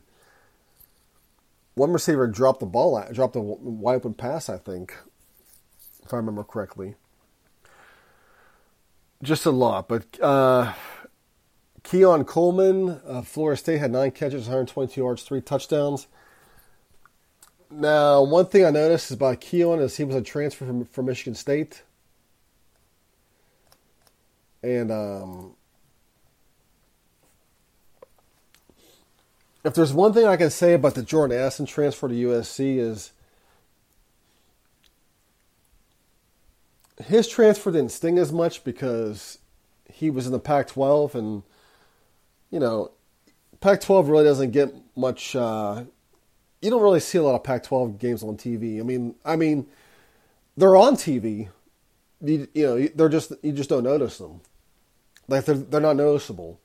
one 1.79 1.93
receiver 1.93 2.27
dropped 2.27 2.59
the 2.59 2.65
ball, 2.65 3.01
dropped 3.13 3.37
a 3.37 3.39
wide 3.39 3.95
open 3.95 4.13
pass, 4.13 4.49
I 4.49 4.57
think, 4.57 4.93
if 6.03 6.13
I 6.13 6.17
remember 6.17 6.43
correctly. 6.43 6.95
Just 9.23 9.45
a 9.45 9.51
lot, 9.51 9.87
but 9.87 10.19
uh, 10.21 10.73
Keon 11.83 12.25
Coleman, 12.25 12.99
uh, 13.07 13.21
Florida 13.21 13.57
State 13.57 13.79
had 13.79 13.91
nine 13.91 14.11
catches, 14.11 14.43
122 14.43 14.99
yards, 14.99 15.23
three 15.23 15.39
touchdowns. 15.39 16.07
Now, 17.71 18.23
one 18.23 18.47
thing 18.47 18.65
I 18.65 18.71
noticed 18.71 19.11
is 19.11 19.15
about 19.15 19.39
Keon 19.39 19.79
is 19.79 19.95
he 19.95 20.03
was 20.03 20.15
a 20.15 20.21
transfer 20.21 20.65
from, 20.65 20.83
from 20.83 21.05
Michigan 21.05 21.35
State. 21.35 21.83
And 24.61 24.91
um, 24.91 25.55
if 29.63 29.73
there's 29.73 29.93
one 29.93 30.13
thing 30.13 30.25
I 30.25 30.37
can 30.37 30.49
say 30.49 30.73
about 30.73 30.95
the 30.95 31.03
Jordan 31.03 31.37
Addison 31.37 31.65
transfer 31.65 32.07
to 32.07 32.13
USC 32.13 32.77
is 32.77 33.11
his 37.03 37.27
transfer 37.27 37.71
didn't 37.71 37.91
sting 37.91 38.17
as 38.17 38.31
much 38.31 38.63
because 38.63 39.39
he 39.91 40.09
was 40.09 40.25
in 40.25 40.31
the 40.31 40.39
Pac-12 40.39 41.15
and 41.15 41.43
you 42.51 42.59
know 42.59 42.91
Pac-12 43.61 44.09
really 44.09 44.23
doesn't 44.23 44.51
get 44.51 44.73
much 44.95 45.35
uh, 45.35 45.83
you 46.61 46.69
don't 46.69 46.81
really 46.81 46.99
see 46.99 47.17
a 47.17 47.23
lot 47.23 47.35
of 47.35 47.43
Pac-12 47.43 47.97
games 47.99 48.23
on 48.23 48.37
TV. 48.37 48.79
I 48.79 48.83
mean, 48.83 49.15
I 49.23 49.35
mean, 49.35 49.67
they're 50.57 50.75
on 50.75 50.95
TV. 50.95 51.49
You, 52.21 52.47
you 52.53 52.65
know, 52.65 52.87
they're 52.95 53.09
just 53.09 53.31
you 53.41 53.53
just 53.53 53.69
don't 53.69 53.83
notice 53.83 54.17
them. 54.17 54.41
Like 55.27 55.45
they're 55.45 55.55
they're 55.55 55.79
not 55.79 55.95
noticeable. 55.95 56.59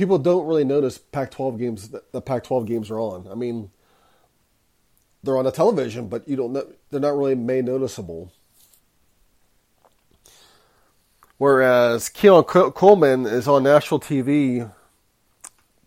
People 0.00 0.16
don't 0.16 0.46
really 0.46 0.64
notice 0.64 0.96
Pac-12 0.96 1.58
games. 1.58 1.90
The 1.90 2.22
Pac-12 2.22 2.66
games 2.66 2.90
are 2.90 2.98
on. 2.98 3.28
I 3.30 3.34
mean, 3.34 3.70
they're 5.22 5.36
on 5.36 5.44
the 5.44 5.50
television, 5.50 6.08
but 6.08 6.26
you 6.26 6.36
don't. 6.36 6.54
They're 6.90 7.00
not 7.00 7.18
really 7.18 7.34
made 7.34 7.66
noticeable. 7.66 8.32
Whereas 11.36 12.08
Keon 12.08 12.44
Coleman 12.44 13.26
is 13.26 13.46
on 13.46 13.62
national 13.62 14.00
TV 14.00 14.72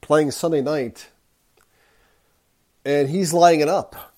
playing 0.01 0.29
Sunday 0.29 0.61
night 0.61 1.09
and 2.85 3.09
he's 3.09 3.33
lighting 3.33 3.61
it 3.61 3.67
up. 3.67 4.13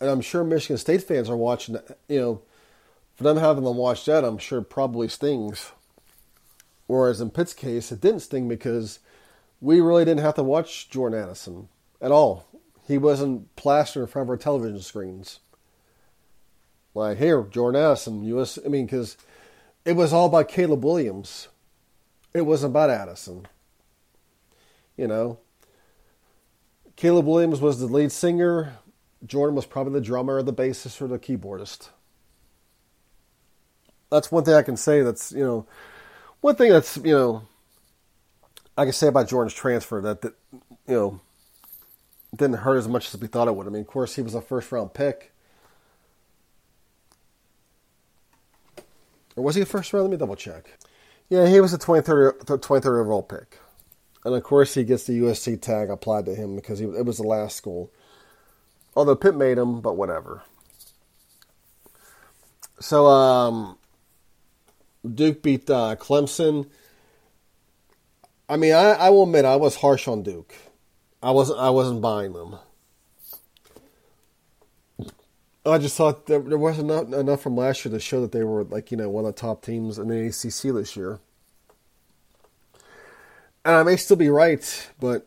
And 0.00 0.08
I'm 0.08 0.22
sure 0.22 0.42
Michigan 0.44 0.78
State 0.78 1.02
fans 1.02 1.28
are 1.28 1.36
watching. 1.36 1.76
You 2.08 2.20
know, 2.20 2.42
for 3.16 3.24
them 3.24 3.36
having 3.36 3.64
them 3.64 3.76
watch 3.76 4.06
that, 4.06 4.24
I'm 4.24 4.38
sure 4.38 4.62
probably 4.62 5.08
stings. 5.08 5.72
Whereas 6.86 7.20
in 7.20 7.28
Pitt's 7.28 7.52
case, 7.52 7.92
it 7.92 8.00
didn't 8.00 8.20
sting 8.20 8.48
because 8.48 8.98
we 9.60 9.80
really 9.80 10.04
didn't 10.04 10.22
have 10.22 10.34
to 10.34 10.42
watch 10.42 10.88
Jordan 10.88 11.22
Addison 11.22 11.68
at 12.00 12.12
all. 12.12 12.46
He 12.86 12.98
wasn't 12.98 13.54
plastered 13.56 14.02
in 14.02 14.06
front 14.08 14.26
of 14.26 14.30
our 14.30 14.36
television 14.36 14.80
screens. 14.80 15.40
Like 16.94 17.18
here, 17.18 17.42
Jordan 17.42 17.80
Addison, 17.80 18.24
U.S. 18.24 18.58
I 18.64 18.68
mean, 18.68 18.86
because 18.86 19.16
it 19.84 19.94
was 19.94 20.12
all 20.12 20.26
about 20.26 20.48
Caleb 20.48 20.84
Williams. 20.84 21.48
It 22.34 22.42
wasn't 22.42 22.72
about 22.72 22.90
Addison. 22.90 23.46
You 24.96 25.06
know, 25.06 25.38
Caleb 26.96 27.26
Williams 27.26 27.60
was 27.60 27.80
the 27.80 27.86
lead 27.86 28.12
singer. 28.12 28.74
Jordan 29.24 29.54
was 29.54 29.66
probably 29.66 29.94
the 29.94 30.04
drummer 30.04 30.36
or 30.36 30.42
the 30.42 30.52
bassist 30.52 31.00
or 31.00 31.06
the 31.06 31.18
keyboardist. 31.18 31.90
That's 34.10 34.32
one 34.32 34.44
thing 34.44 34.54
I 34.54 34.62
can 34.62 34.76
say 34.76 35.02
that's, 35.02 35.32
you 35.32 35.44
know, 35.44 35.66
one 36.40 36.56
thing 36.56 36.72
that's, 36.72 36.96
you 36.98 37.14
know, 37.14 37.42
I 38.80 38.84
can 38.84 38.94
say 38.94 39.08
about 39.08 39.28
Jordan's 39.28 39.52
transfer 39.52 40.00
that, 40.00 40.22
that 40.22 40.32
you 40.88 40.94
know, 40.94 41.20
didn't 42.34 42.60
hurt 42.60 42.78
as 42.78 42.88
much 42.88 43.12
as 43.12 43.20
we 43.20 43.26
thought 43.26 43.46
it 43.46 43.54
would. 43.54 43.66
I 43.66 43.70
mean, 43.70 43.82
of 43.82 43.86
course, 43.86 44.16
he 44.16 44.22
was 44.22 44.34
a 44.34 44.40
first 44.40 44.72
round 44.72 44.94
pick. 44.94 45.32
Or 49.36 49.44
was 49.44 49.54
he 49.54 49.60
a 49.60 49.66
first 49.66 49.92
round? 49.92 50.04
Let 50.04 50.12
me 50.12 50.16
double 50.16 50.34
check. 50.34 50.78
Yeah, 51.28 51.46
he 51.46 51.60
was 51.60 51.74
a 51.74 51.78
23rd, 51.78 52.38
23rd 52.38 53.00
overall 53.00 53.22
pick. 53.22 53.58
And 54.24 54.34
of 54.34 54.42
course, 54.44 54.72
he 54.72 54.82
gets 54.82 55.04
the 55.04 55.20
USC 55.20 55.60
tag 55.60 55.90
applied 55.90 56.24
to 56.24 56.34
him 56.34 56.56
because 56.56 56.78
he, 56.78 56.86
it 56.86 57.04
was 57.04 57.18
the 57.18 57.24
last 57.24 57.58
school. 57.58 57.92
Although 58.96 59.14
Pitt 59.14 59.36
made 59.36 59.58
him, 59.58 59.82
but 59.82 59.98
whatever. 59.98 60.42
So, 62.80 63.08
um, 63.08 63.76
Duke 65.06 65.42
beat 65.42 65.68
uh, 65.68 65.96
Clemson. 65.96 66.70
I 68.50 68.56
mean, 68.56 68.74
I, 68.74 68.92
I 68.92 69.10
will 69.10 69.22
admit 69.22 69.46
I 69.46 69.56
was 69.56 69.76
harsh 69.76 70.06
on 70.08 70.22
Duke. 70.22 70.54
I 71.22 71.30
wasn't. 71.30 71.58
I 71.60 71.70
wasn't 71.70 72.02
buying 72.02 72.34
them. 72.34 72.56
I 75.64 75.78
just 75.78 75.96
thought 75.96 76.26
there, 76.26 76.40
there 76.40 76.58
wasn't 76.58 76.90
enough, 76.90 77.12
enough 77.12 77.42
from 77.42 77.56
last 77.56 77.84
year 77.84 77.92
to 77.92 78.00
show 78.00 78.20
that 78.22 78.32
they 78.32 78.44
were 78.44 78.64
like 78.64 78.90
you 78.90 78.96
know 78.98 79.08
one 79.08 79.24
of 79.24 79.34
the 79.34 79.40
top 79.40 79.64
teams 79.64 79.98
in 79.98 80.08
the 80.08 80.26
ACC 80.26 80.74
this 80.74 80.96
year 80.96 81.20
and 83.64 83.74
I 83.74 83.82
may 83.82 83.96
still 83.96 84.16
be 84.16 84.30
right, 84.30 84.90
but 84.98 85.26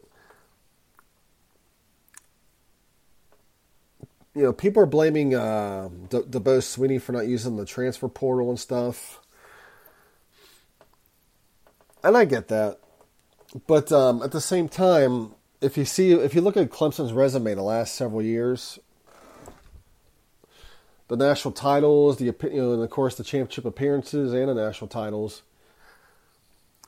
you 4.36 4.44
know, 4.44 4.54
people 4.54 4.82
are 4.82 4.88
blaming 4.88 5.36
uh, 5.36 5.90
Dabo 6.10 6.58
Swinney 6.60 7.02
for 7.02 7.12
not 7.12 7.28
using 7.28 7.58
the 7.58 7.66
transfer 7.66 8.08
portal 8.08 8.50
and 8.50 8.60
stuff, 8.60 9.20
and 12.04 12.18
I 12.18 12.26
get 12.26 12.48
that. 12.48 12.80
But 13.68 13.92
um, 13.92 14.22
at 14.24 14.32
the 14.32 14.42
same 14.42 14.68
time, 14.68 15.36
if 15.62 15.78
you 15.78 15.86
see, 15.86 16.12
if 16.12 16.34
you 16.34 16.42
look 16.42 16.58
at 16.58 16.70
Clemson's 16.70 17.14
resume 17.14 17.54
the 17.54 17.62
last 17.62 17.96
several 17.96 18.22
years, 18.22 18.80
the 21.08 21.16
national 21.16 21.52
titles, 21.54 22.18
the 22.18 22.26
you 22.26 22.34
know, 22.54 22.74
and 22.74 22.84
of 22.84 22.90
course 22.90 23.16
the 23.16 23.24
championship 23.24 23.66
appearances 23.66 24.34
and 24.34 24.50
the 24.50 24.56
national 24.56 24.88
titles 24.88 25.44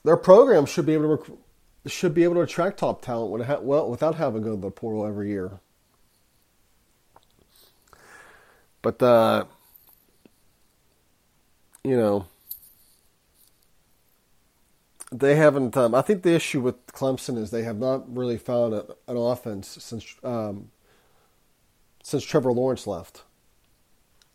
their 0.05 0.15
program 0.15 0.65
should 0.65 0.85
be 0.85 0.93
able 0.93 1.17
to 1.17 1.37
should 1.87 2.13
be 2.13 2.23
able 2.23 2.35
to 2.35 2.41
attract 2.41 2.79
top 2.79 3.01
talent 3.01 3.63
well 3.63 3.89
without 3.89 4.15
having 4.15 4.41
to 4.41 4.49
go 4.49 4.55
to 4.55 4.61
the 4.61 4.71
portal 4.71 5.05
every 5.05 5.29
year. 5.29 5.59
But 8.81 9.01
uh, 9.01 9.45
you 11.83 11.97
know, 11.97 12.27
they 15.11 15.35
haven't. 15.35 15.75
Um, 15.77 15.95
I 15.95 16.01
think 16.01 16.23
the 16.23 16.33
issue 16.33 16.61
with 16.61 16.87
Clemson 16.87 17.37
is 17.37 17.51
they 17.51 17.63
have 17.63 17.77
not 17.77 18.13
really 18.13 18.37
found 18.37 18.73
a, 18.73 18.85
an 19.07 19.17
offense 19.17 19.77
since 19.79 20.15
um, 20.23 20.71
since 22.03 22.23
Trevor 22.23 22.51
Lawrence 22.51 22.87
left. 22.87 23.23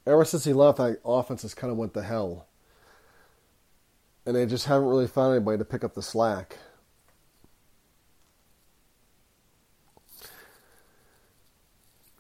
Ever 0.07 0.25
since 0.25 0.45
he 0.45 0.53
left, 0.53 0.79
that 0.79 0.99
offense 1.05 1.43
has 1.43 1.55
kind 1.55 1.71
of 1.71 1.77
went 1.77 1.95
to 1.95 2.03
hell 2.03 2.47
and 4.27 4.37
they 4.37 4.47
just 4.47 4.67
haven't 4.67 4.89
really 4.89 5.07
found 5.07 5.35
anybody 5.35 5.59
to 5.59 5.65
pick 5.65 5.85
up 5.85 5.95
the 5.95 6.03
slack. 6.03 6.57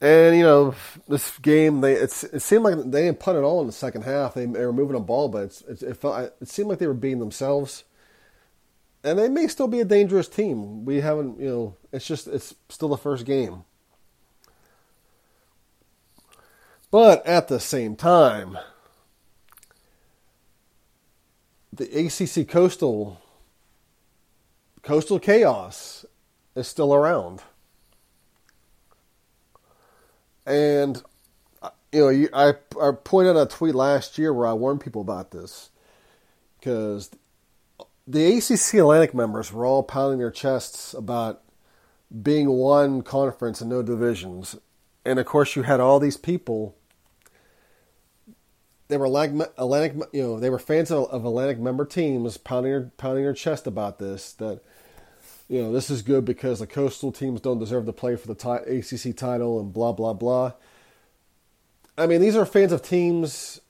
And 0.00 0.34
you 0.34 0.42
know, 0.42 0.74
this 1.08 1.36
game 1.38 1.82
they 1.82 1.92
it 1.92 2.10
seemed 2.10 2.64
like 2.64 2.76
they 2.90 3.02
didn't 3.02 3.20
punt 3.20 3.36
at 3.36 3.44
all 3.44 3.60
in 3.60 3.66
the 3.66 3.72
second 3.72 4.02
half. 4.02 4.32
They, 4.32 4.46
they 4.46 4.64
were 4.64 4.72
moving 4.72 4.96
a 4.96 5.00
ball, 5.00 5.28
but 5.28 5.62
it, 5.68 5.82
it 5.82 5.96
felt 5.98 6.32
it 6.40 6.48
seemed 6.48 6.70
like 6.70 6.78
they 6.78 6.86
were 6.86 6.94
beating 6.94 7.20
themselves. 7.20 7.84
And 9.02 9.18
they 9.18 9.28
may 9.28 9.46
still 9.46 9.68
be 9.68 9.80
a 9.80 9.84
dangerous 9.84 10.28
team. 10.28 10.84
We 10.84 11.00
haven't, 11.00 11.40
you 11.40 11.48
know, 11.48 11.76
it's 11.92 12.06
just 12.06 12.26
it's 12.26 12.54
still 12.68 12.88
the 12.88 12.96
first 12.96 13.24
game. 13.24 13.64
But 16.90 17.24
at 17.24 17.48
the 17.48 17.60
same 17.60 17.96
time, 17.96 18.58
the 21.72 21.84
ACC 21.84 22.48
Coastal 22.48 23.20
Coastal 24.82 25.18
Chaos 25.18 26.04
is 26.54 26.66
still 26.66 26.92
around. 26.92 27.42
And 30.44 31.02
uh, 31.62 31.70
you 31.92 32.00
know, 32.00 32.28
I 32.34 32.54
I 32.82 32.92
pointed 32.92 33.36
out 33.36 33.42
a 33.42 33.46
tweet 33.46 33.74
last 33.74 34.18
year 34.18 34.34
where 34.34 34.46
I 34.46 34.52
warned 34.52 34.80
people 34.80 35.00
about 35.00 35.30
this 35.30 35.70
because 36.58 37.10
the 38.10 38.38
ACC 38.38 38.74
Atlantic 38.74 39.14
members 39.14 39.52
were 39.52 39.64
all 39.64 39.82
pounding 39.82 40.18
their 40.18 40.30
chests 40.30 40.94
about 40.94 41.42
being 42.22 42.48
one 42.50 43.02
conference 43.02 43.60
and 43.60 43.70
no 43.70 43.82
divisions. 43.82 44.56
And 45.04 45.18
of 45.18 45.26
course, 45.26 45.54
you 45.54 45.62
had 45.62 45.78
all 45.78 46.00
these 46.00 46.16
people. 46.16 46.76
They 48.88 48.96
were 48.96 49.06
Atlantic, 49.06 50.08
you 50.12 50.22
know, 50.22 50.40
they 50.40 50.50
were 50.50 50.58
fans 50.58 50.90
of, 50.90 51.24
Atlantic 51.24 51.60
member 51.60 51.84
teams 51.84 52.36
pounding 52.36 52.72
their, 52.72 52.90
pounding 52.96 53.22
their 53.22 53.32
chest 53.32 53.68
about 53.68 54.00
this. 54.00 54.32
That 54.32 54.60
you 55.48 55.62
know, 55.62 55.72
this 55.72 55.90
is 55.90 56.02
good 56.02 56.24
because 56.24 56.58
the 56.58 56.66
coastal 56.66 57.12
teams 57.12 57.40
don't 57.40 57.60
deserve 57.60 57.86
to 57.86 57.92
play 57.92 58.16
for 58.16 58.26
the 58.26 58.34
ACC 58.34 59.16
title 59.16 59.60
and 59.60 59.72
blah 59.72 59.92
blah 59.92 60.14
blah. 60.14 60.52
I 61.96 62.08
mean, 62.08 62.20
these 62.20 62.34
are 62.34 62.44
fans 62.44 62.72
of 62.72 62.82
teams 62.82 63.60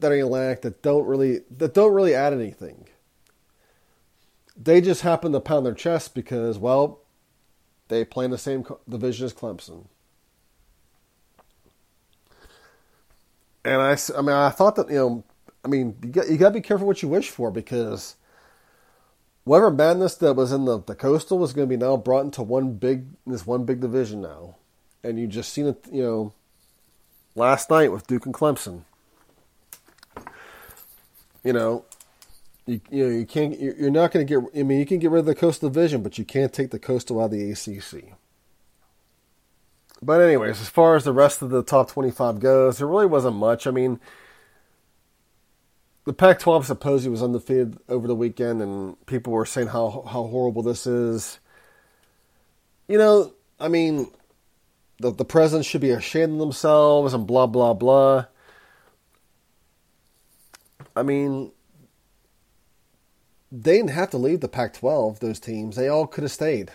that 0.00 0.12
are 0.12 0.18
Atlantic 0.18 0.62
that 0.62 0.82
don't 0.82 1.06
really 1.06 1.40
that 1.56 1.74
don't 1.74 1.92
really 1.92 2.14
add 2.14 2.32
anything. 2.32 2.86
They 4.56 4.80
just 4.80 5.02
happen 5.02 5.32
to 5.32 5.40
pound 5.40 5.64
their 5.64 5.74
chest 5.74 6.14
because, 6.14 6.58
well, 6.58 7.00
they 7.88 8.04
play 8.04 8.26
in 8.26 8.30
the 8.30 8.38
same 8.38 8.64
division 8.88 9.24
as 9.26 9.32
Clemson. 9.32 9.86
And 13.64 13.80
I, 13.80 13.96
I 14.16 14.20
mean, 14.20 14.30
I 14.30 14.50
thought 14.50 14.76
that 14.76 14.88
you 14.88 14.96
know, 14.96 15.24
I 15.64 15.68
mean, 15.68 15.96
you 16.02 16.08
got 16.08 16.28
you 16.28 16.36
got 16.38 16.48
to 16.48 16.54
be 16.54 16.60
careful 16.60 16.86
what 16.86 17.02
you 17.02 17.08
wish 17.08 17.28
for 17.28 17.50
because 17.50 18.16
whatever 19.44 19.70
madness 19.70 20.14
that 20.16 20.34
was 20.34 20.52
in 20.52 20.64
the, 20.64 20.80
the 20.82 20.94
coastal 20.94 21.38
was 21.38 21.52
going 21.52 21.68
to 21.68 21.76
be 21.76 21.76
now 21.76 21.96
brought 21.96 22.24
into 22.24 22.42
one 22.42 22.74
big 22.74 23.06
this 23.26 23.46
one 23.46 23.64
big 23.64 23.80
division 23.80 24.22
now, 24.22 24.56
and 25.04 25.18
you 25.18 25.26
just 25.26 25.52
seen 25.52 25.66
it, 25.66 25.84
you 25.92 26.02
know, 26.02 26.32
last 27.34 27.68
night 27.70 27.92
with 27.92 28.06
Duke 28.06 28.26
and 28.26 28.34
Clemson. 28.34 28.84
You 31.42 31.52
know, 31.52 31.84
you, 32.66 32.80
you 32.90 33.04
know 33.04 33.10
you 33.10 33.26
can't. 33.26 33.58
You're 33.58 33.90
not 33.90 34.12
going 34.12 34.26
to 34.26 34.40
get. 34.40 34.60
I 34.60 34.62
mean, 34.62 34.78
you 34.78 34.86
can 34.86 34.98
get 34.98 35.10
rid 35.10 35.20
of 35.20 35.26
the 35.26 35.34
coastal 35.34 35.68
division, 35.68 36.02
but 36.02 36.18
you 36.18 36.24
can't 36.24 36.52
take 36.52 36.70
the 36.70 36.78
coastal 36.78 37.20
out 37.20 37.26
of 37.26 37.30
the 37.32 37.50
ACC. 37.50 38.14
But 40.02 40.20
anyways, 40.20 40.60
as 40.60 40.68
far 40.68 40.96
as 40.96 41.04
the 41.04 41.12
rest 41.12 41.42
of 41.42 41.50
the 41.50 41.62
top 41.62 41.90
25 41.90 42.40
goes, 42.40 42.78
there 42.78 42.86
really 42.86 43.06
wasn't 43.06 43.36
much. 43.36 43.66
I 43.66 43.70
mean, 43.70 44.00
the 46.04 46.14
Pac-12 46.14 46.64
supposedly 46.64 47.10
was 47.10 47.22
undefeated 47.22 47.78
over 47.88 48.06
the 48.06 48.14
weekend, 48.14 48.62
and 48.62 49.04
people 49.06 49.32
were 49.32 49.44
saying 49.44 49.68
how 49.68 50.04
how 50.06 50.24
horrible 50.24 50.62
this 50.62 50.86
is. 50.86 51.38
You 52.88 52.98
know, 52.98 53.34
I 53.58 53.68
mean, 53.68 54.10
the 54.98 55.10
the 55.10 55.24
presidents 55.24 55.68
should 55.68 55.82
be 55.82 55.90
ashamed 55.90 56.32
of 56.34 56.38
themselves 56.38 57.12
and 57.12 57.26
blah 57.26 57.46
blah 57.46 57.74
blah. 57.74 58.26
I 61.00 61.02
mean, 61.02 61.52
they 63.50 63.78
didn't 63.78 63.90
have 63.90 64.10
to 64.10 64.18
leave 64.18 64.40
the 64.40 64.48
Pac 64.48 64.74
12, 64.74 65.20
those 65.20 65.40
teams. 65.40 65.74
They 65.74 65.88
all 65.88 66.06
could 66.06 66.24
have 66.24 66.30
stayed. 66.30 66.72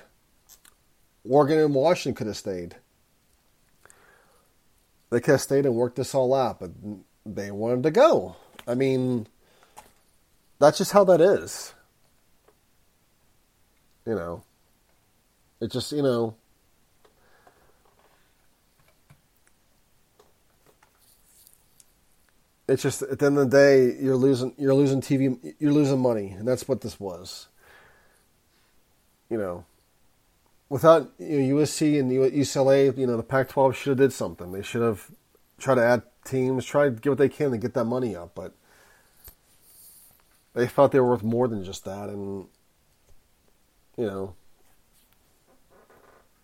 Oregon 1.30 1.60
and 1.60 1.76
Washington 1.76 2.16
could 2.16 2.26
have 2.26 2.36
stayed. 2.36 2.76
They 5.12 5.20
could 5.20 5.34
have 5.34 5.42
stayed 5.42 5.68
and 5.68 5.76
worked 5.76 5.98
this 5.98 6.16
all 6.16 6.34
out, 6.34 6.60
but 6.60 6.72
they 7.24 7.52
wanted 7.52 7.84
to 7.84 7.92
go. 7.92 8.36
I 8.68 8.74
mean, 8.74 9.28
that's 10.58 10.80
just 10.80 10.92
how 10.92 11.04
that 11.04 11.22
is. 11.22 11.76
You 14.08 14.16
know, 14.16 14.44
it 15.62 15.70
just, 15.70 15.92
you 15.92 16.02
know, 16.02 16.36
it's 22.68 22.84
just 22.84 23.02
at 23.04 23.20
the 23.20 23.26
end 23.26 23.38
of 23.38 23.50
the 23.50 23.58
day 23.58 23.96
you're 24.02 24.16
losing 24.16 24.54
you're 24.58 24.74
losing 24.74 25.02
TV 25.02 25.56
you're 25.60 25.74
losing 25.74 26.00
money 26.00 26.30
and 26.30 26.48
that's 26.48 26.68
what 26.68 26.82
this 26.82 27.00
was. 27.00 27.48
You 29.30 29.38
know, 29.38 29.66
without 30.70 31.12
you 31.18 31.40
know, 31.42 31.56
USC 31.58 32.00
and 32.00 32.12
UCLA, 32.12 32.96
you 32.98 33.08
know 33.08 33.18
the 33.18 33.24
Pac-12 33.24 33.74
should 33.74 33.90
have 33.92 33.98
did 33.98 34.14
something. 34.14 34.52
They 34.52 34.62
should 34.62 34.82
have 34.82 35.10
tried 35.58 35.76
to 35.76 35.84
add 35.84 36.04
teams, 36.24 36.66
tried 36.66 36.96
to 36.98 37.02
get 37.02 37.10
what 37.10 37.18
they 37.18 37.30
can 37.30 37.52
to 37.52 37.58
get 37.58 37.74
that 37.74 37.86
money 37.86 38.16
up, 38.16 38.36
but 38.36 38.54
they 40.54 40.68
thought 40.68 40.92
they 40.92 41.00
were 41.00 41.10
worth 41.10 41.24
more 41.24 41.48
than 41.48 41.64
just 41.64 41.86
that, 41.86 42.10
and 42.10 42.48
you 43.98 44.06
know, 44.06 44.36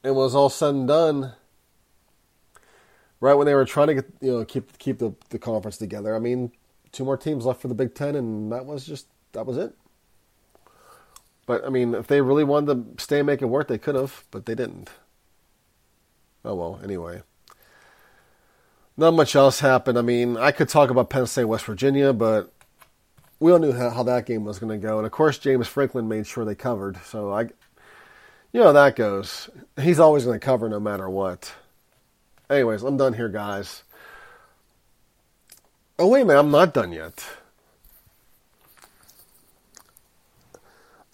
it 0.04 0.12
was 0.12 0.34
all 0.34 0.50
said 0.50 0.74
and 0.74 0.88
done 0.88 1.34
right 3.22 3.36
when 3.36 3.46
they 3.46 3.54
were 3.54 3.64
trying 3.64 3.88
to 3.88 3.94
get 3.94 4.06
you 4.20 4.32
know 4.32 4.46
keep 4.46 4.78
keep 4.78 5.00
the, 5.00 5.14
the 5.30 5.40
conference 5.40 5.78
together. 5.78 6.14
I 6.16 6.20
mean, 6.20 6.52
two 6.92 7.06
more 7.06 7.18
teams 7.18 7.46
left 7.46 7.62
for 7.62 7.70
the 7.70 7.76
Big 7.76 7.96
Ten, 7.96 8.16
and 8.16 8.52
that 8.52 8.66
was 8.66 8.86
just 8.86 9.08
that 9.32 9.46
was 9.46 9.58
it. 9.58 9.74
But 11.46 11.66
I 11.66 11.70
mean, 11.70 11.96
if 11.96 12.08
they 12.08 12.22
really 12.22 12.44
wanted 12.44 12.98
to 12.98 13.04
stay 13.04 13.20
and 13.20 13.28
make 13.28 13.42
it 13.42 13.46
work, 13.46 13.68
they 13.68 13.78
could 13.78 13.96
have, 13.96 14.26
but 14.32 14.46
they 14.46 14.56
didn't. 14.56 14.90
Oh 16.44 16.56
well. 16.56 16.82
Anyway, 16.84 17.22
not 18.98 19.14
much 19.14 19.36
else 19.36 19.60
happened. 19.60 19.98
I 19.98 20.02
mean, 20.02 20.36
I 20.38 20.52
could 20.52 20.70
talk 20.70 20.90
about 20.90 21.10
Penn 21.10 21.28
State, 21.28 21.46
West 21.46 21.66
Virginia, 21.66 22.14
but 22.14 22.52
we 23.40 23.52
all 23.52 23.60
knew 23.60 23.72
how, 23.72 23.90
how 23.90 24.04
that 24.04 24.26
game 24.26 24.44
was 24.44 24.60
going 24.60 24.72
to 24.72 24.88
go, 24.88 24.98
and 24.98 25.06
of 25.06 25.12
course, 25.12 25.38
James 25.38 25.68
Franklin 25.68 26.08
made 26.08 26.28
sure 26.28 26.46
they 26.46 26.56
covered. 26.56 26.98
So 27.06 27.32
I, 27.32 27.44
you 28.54 28.60
know, 28.60 28.74
that 28.74 28.96
goes. 28.96 29.50
He's 29.80 30.00
always 30.00 30.26
going 30.26 30.40
to 30.40 30.46
cover 30.46 30.68
no 30.70 30.80
matter 30.80 31.10
what. 31.10 31.52
Anyways, 32.52 32.84
I'm 32.84 32.98
done 32.98 33.14
here, 33.14 33.30
guys. 33.30 33.84
Oh, 35.98 36.08
wait 36.08 36.24
a 36.24 36.26
minute, 36.26 36.40
I'm 36.40 36.52
not 36.52 36.74
done 36.74 36.92
yet. 36.92 37.26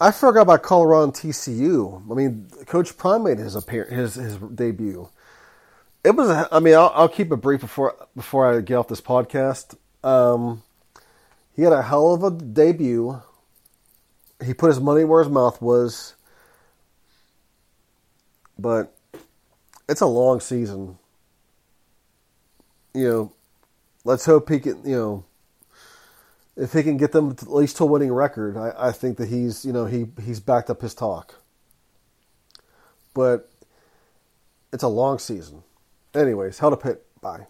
I 0.01 0.09
forgot 0.09 0.41
about 0.41 0.63
Colorado 0.63 1.03
and 1.03 1.13
TCU. 1.13 2.09
I 2.09 2.15
mean, 2.15 2.47
Coach 2.65 2.97
Prime 2.97 3.23
made 3.23 3.37
his 3.37 3.53
appearance, 3.55 3.93
his 3.93 4.15
his 4.15 4.37
debut. 4.37 5.09
It 6.03 6.15
was. 6.15 6.47
I 6.51 6.59
mean, 6.59 6.73
I'll, 6.73 6.91
I'll, 6.95 7.09
keep 7.09 7.31
it 7.31 7.35
brief 7.35 7.61
before 7.61 7.95
before 8.15 8.51
I 8.51 8.61
get 8.61 8.75
off 8.75 8.87
this 8.87 9.01
podcast. 9.01 9.75
Um, 10.03 10.63
he 11.55 11.61
had 11.61 11.73
a 11.73 11.83
hell 11.83 12.15
of 12.15 12.23
a 12.23 12.31
debut. 12.31 13.21
He 14.43 14.55
put 14.55 14.69
his 14.69 14.79
money 14.79 15.03
where 15.03 15.21
his 15.21 15.31
mouth 15.31 15.61
was, 15.61 16.15
but 18.57 18.95
it's 19.87 20.01
a 20.01 20.07
long 20.07 20.39
season 20.39 20.97
you 22.97 23.09
know, 23.09 23.33
let's 24.03 24.25
hope 24.25 24.49
he 24.49 24.59
can, 24.59 24.81
you 24.83 24.95
know, 24.95 25.25
if 26.55 26.73
he 26.73 26.83
can 26.83 26.97
get 26.97 27.11
them 27.11 27.31
at 27.31 27.47
least 27.47 27.77
to 27.77 27.83
a 27.83 27.87
winning 27.87 28.11
record, 28.11 28.57
I, 28.57 28.73
I 28.77 28.91
think 28.91 29.17
that 29.17 29.29
he's, 29.29 29.63
you 29.65 29.73
know, 29.73 29.85
he 29.85 30.07
he's 30.23 30.39
backed 30.39 30.69
up 30.69 30.81
his 30.81 30.93
talk. 30.95 31.35
But 33.13 33.49
it's 34.71 34.83
a 34.83 34.87
long 34.87 35.19
season. 35.19 35.63
Anyways, 36.13 36.59
hell 36.59 36.71
to 36.71 36.77
pit. 36.77 37.05
Bye. 37.21 37.47